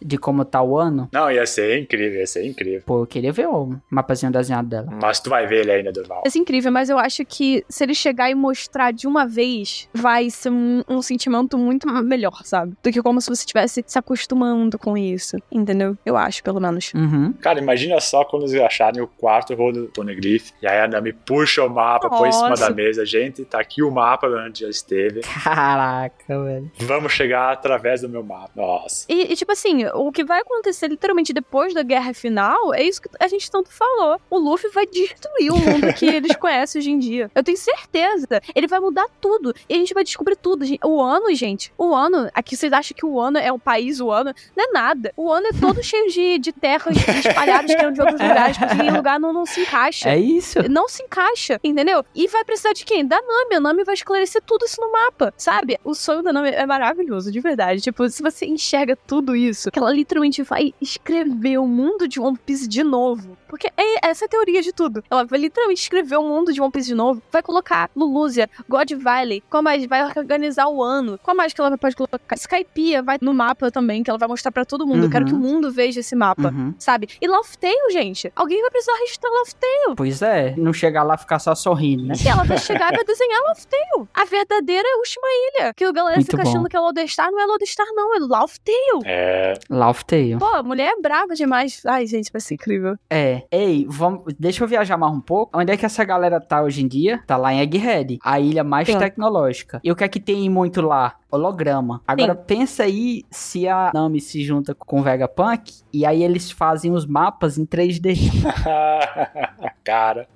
[0.00, 1.08] De como tá o ano.
[1.12, 2.82] Não, ia ser incrível, ia ser incrível.
[2.86, 4.88] Pô, eu queria ver o mapazinho desenhado dela.
[5.02, 6.22] Mas tu vai ver ele ainda, Durval.
[6.24, 10.30] É incrível, mas eu acho que se ele chegar e mostrar de uma vez, vai
[10.30, 12.74] ser um, um sentimento muito melhor, sabe?
[12.82, 15.36] Do que como se você estivesse se acostumando com isso.
[15.50, 15.96] Entendeu?
[16.06, 16.92] Eu acho, pelo menos.
[16.94, 17.32] Uhum.
[17.40, 20.50] Cara, imagina só quando eles acharem o quarto rolo do Poneglyph.
[20.62, 23.04] E aí a Nami puxa o mapa, põe em cima da mesa.
[23.04, 25.20] Gente, tá aqui o mapa onde já esteve.
[25.20, 26.70] Caraca, velho.
[26.80, 28.50] Vamos chegar através do meu mapa.
[28.54, 29.06] Nossa.
[29.08, 33.02] E, e, tipo assim, o que vai acontecer literalmente depois da guerra final é isso
[33.02, 34.20] que a gente tanto falou.
[34.30, 37.30] O Luffy vai destruir o mundo que eles conhecem hoje em dia.
[37.34, 38.40] Eu tenho certeza.
[38.54, 39.54] Ele vai mudar tudo.
[39.68, 40.64] E a gente vai descobrir tudo.
[40.84, 44.10] O ano, gente, o ano, aqui vocês acham que o ano é o país, o
[44.10, 45.12] ano, não é nada.
[45.16, 48.82] O ano é todo cheio de, de terras espalhadas que eram de outros lugares, porque
[48.82, 50.10] em lugar não, não se encaixa.
[50.10, 50.58] É isso.
[50.68, 52.04] Não se encaixa, entendeu?
[52.14, 53.06] E vai precisar de quem?
[53.06, 53.56] Da Nami.
[53.56, 55.78] A Nami vai esclarecer tudo isso no mapa, sabe?
[55.84, 57.80] O sonho da Nami é maravilhoso, de verdade.
[57.80, 62.36] Tipo, se você enxerga tudo isso, que ela literalmente vai escrever o mundo de One
[62.44, 63.36] Piece de novo.
[63.48, 65.02] Porque é essa é a teoria de tudo.
[65.10, 67.22] Ela vai literalmente escrever o mundo de One Piece de novo.
[67.32, 69.86] Vai colocar Lulúzia, God Valley, qual mais?
[69.86, 71.18] Vai organizar o ano.
[71.22, 72.18] Qual mais que ela pode colocar?
[72.34, 75.04] Skypiea vai no mapa também, que ela vai mostrar pra todo mundo.
[75.04, 75.30] Eu quero Uhum.
[75.30, 76.74] que o mundo veja esse mapa, Uhum.
[76.78, 77.08] sabe?
[77.20, 77.26] E
[77.60, 78.30] Tale, gente.
[78.36, 79.96] Alguém vai precisar registrar Tale.
[79.96, 82.14] Pois é, não chegar lá e ficar só sorrindo, né?
[82.22, 84.08] E ela vai chegar e vai desenhar Tale.
[84.14, 85.74] A verdadeira última ilha.
[85.74, 86.48] Que o galera Muito fica bom.
[86.48, 87.30] achando que é Lodestar.
[87.30, 88.14] Não é Lodestar, não.
[88.14, 89.02] É Tale.
[89.06, 89.27] É.
[89.70, 90.38] Laugh Tale.
[90.38, 91.82] Pô, a mulher é brava demais.
[91.86, 92.96] Ai, gente, vai ser incrível.
[93.10, 93.42] É.
[93.50, 95.58] Ei, vamos, deixa eu viajar mais um pouco.
[95.58, 97.22] Onde é que essa galera tá hoje em dia?
[97.26, 98.98] Tá lá em Egghead, a ilha mais Sim.
[98.98, 99.80] tecnológica.
[99.82, 101.16] E o que é que tem muito lá?
[101.30, 102.00] Holograma.
[102.06, 106.92] Agora pensa aí se a Nami se junta com o Vegapunk e aí eles fazem
[106.92, 108.14] os mapas em 3D.
[109.84, 110.28] Cara.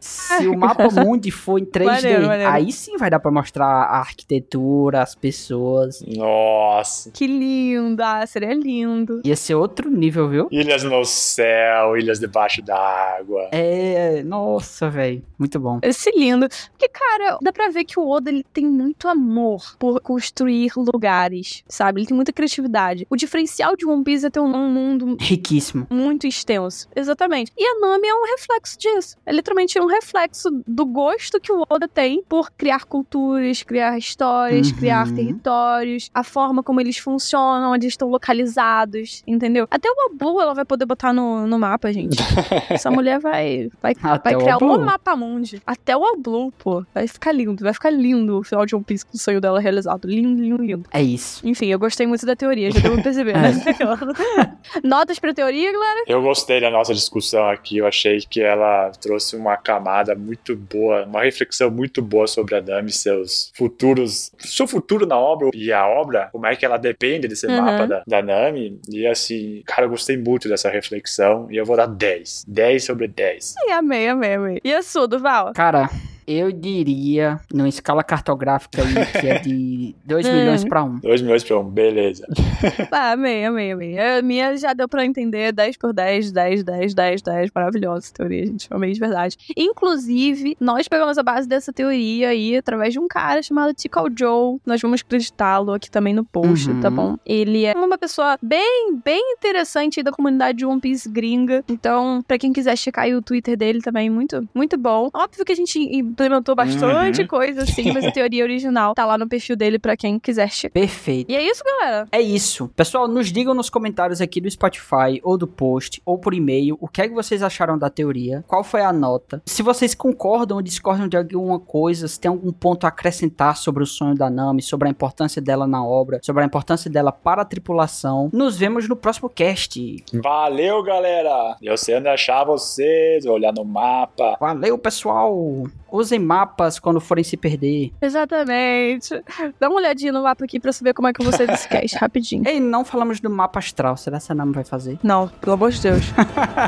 [0.00, 2.50] Se o mapa mundi for em 3D, Maneiro, maneiro.
[2.52, 6.02] aí sim vai dar pra mostrar a arquitetura, as pessoas.
[6.06, 7.10] Nossa.
[7.10, 8.26] Que linda.
[8.26, 9.20] Seria lindo.
[9.24, 10.48] Ia ser outro nível, viu?
[10.50, 13.48] Ilhas no céu, ilhas debaixo d'água.
[13.52, 15.78] É, nossa, velho, muito bom.
[15.82, 16.46] Esse lindo.
[16.70, 20.00] Porque, cara, dá pra ver que o Oda ele tem muito amor por
[20.30, 22.00] construir lugares, sabe?
[22.00, 23.06] Ele tem muita criatividade.
[23.08, 25.86] O diferencial de One Piece é ter um mundo Riquíssimo.
[25.90, 26.88] muito extenso.
[26.96, 27.52] Exatamente.
[27.56, 29.16] E a Nami é um reflexo disso.
[29.24, 34.70] É literalmente um reflexo do gosto que o Oda tem por criar culturas, criar histórias,
[34.70, 34.76] Uhum.
[34.76, 39.66] criar territórios, a forma como eles funcionam, onde estão localizados, entendeu?
[39.70, 42.16] Até o Abu ela vai poder botar no, no mapa, gente.
[42.70, 44.74] Essa mulher vai, vai, Até vai o criar Abu.
[44.74, 45.62] o mapa mundi.
[45.66, 46.84] Até o Ablu, pô.
[46.94, 47.62] Vai ficar lindo.
[47.62, 50.06] Vai ficar lindo o final de One Piece com o sonho dela realizado.
[50.22, 50.88] Lindo, lindo, lindo.
[50.92, 51.46] É isso.
[51.46, 53.52] Enfim, eu gostei muito da teoria, já deu pra perceber, né?
[54.82, 56.04] Notas pra teoria, galera?
[56.06, 57.78] Eu gostei da nossa discussão aqui.
[57.78, 62.60] Eu achei que ela trouxe uma camada muito boa, uma reflexão muito boa sobre a
[62.62, 67.28] Nami, seus futuros, seu futuro na obra e a obra, como é que ela depende
[67.28, 67.60] desse Uhum.
[67.62, 68.80] mapa da, da Nami.
[68.88, 72.44] E assim, cara, eu gostei muito dessa reflexão e eu vou dar 10.
[72.48, 73.54] 10 sobre 10.
[73.66, 74.60] Ai, amei, amei, amei.
[74.64, 75.52] E a sua, Duval?
[75.54, 75.88] Cara,
[76.26, 80.32] eu diria, numa escala cartográfica aí, que é de 2 Hum.
[80.32, 80.98] milhões pra 1.
[81.00, 82.26] 2 milhões pra um, beleza.
[82.90, 83.98] Ah, amei, amei, amei.
[83.98, 87.50] A minha já deu pra entender 10 por 10, 10, 10, 10, 10.
[87.54, 88.66] Maravilhosa teoria, gente.
[88.70, 89.36] Amei de verdade.
[89.56, 94.58] Inclusive, nós pegamos a base dessa teoria aí através de um cara chamado Tickle Joe.
[94.64, 96.80] Nós vamos acreditá-lo aqui também no post, Uhum.
[96.80, 97.16] tá bom?
[97.26, 101.62] Ele é uma pessoa bem, bem interessante aí da comunidade de One Piece gringa.
[101.68, 105.10] Então, pra quem quiser checar aí o Twitter dele também, muito, muito bom.
[105.14, 105.78] Óbvio que a gente
[106.16, 107.26] implementou bastante Uhum.
[107.28, 110.72] coisa assim, mas a teoria original tá lá no perfil dele pra quem quiser checar.
[110.72, 111.30] Perfeito.
[111.30, 112.08] E é isso, galera.
[112.10, 112.68] É isso.
[112.74, 116.88] Pessoal, nos digam nos comentários aqui do Spotify ou do post ou por e-mail o
[116.88, 119.42] que é que vocês acharam da teoria, qual foi a nota.
[119.44, 123.82] Se vocês concordam ou discordam de alguma coisa, se tem algum ponto a acrescentar sobre
[123.82, 127.42] o sonho da Nami, sobre a importância dela na obra, sobre a importância dela para
[127.42, 128.30] a tripulação.
[128.32, 130.04] Nos vemos no próximo cast.
[130.22, 131.56] Valeu, galera!
[131.62, 134.36] Eu sei onde achar vocês, vou olhar no mapa.
[134.40, 135.64] Valeu, pessoal!
[135.90, 137.92] Usem mapas quando forem se perder.
[138.00, 139.22] Exatamente.
[139.58, 142.42] Dá uma olhadinha no mapa aqui pra saber como é que sair desse cast, rapidinho.
[142.46, 143.96] Ei, não falamos do mapa astral.
[143.96, 144.98] Será que a Nami vai fazer?
[145.02, 146.04] Não, pelo amor de Deus.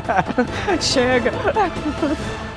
[0.79, 1.31] Chega.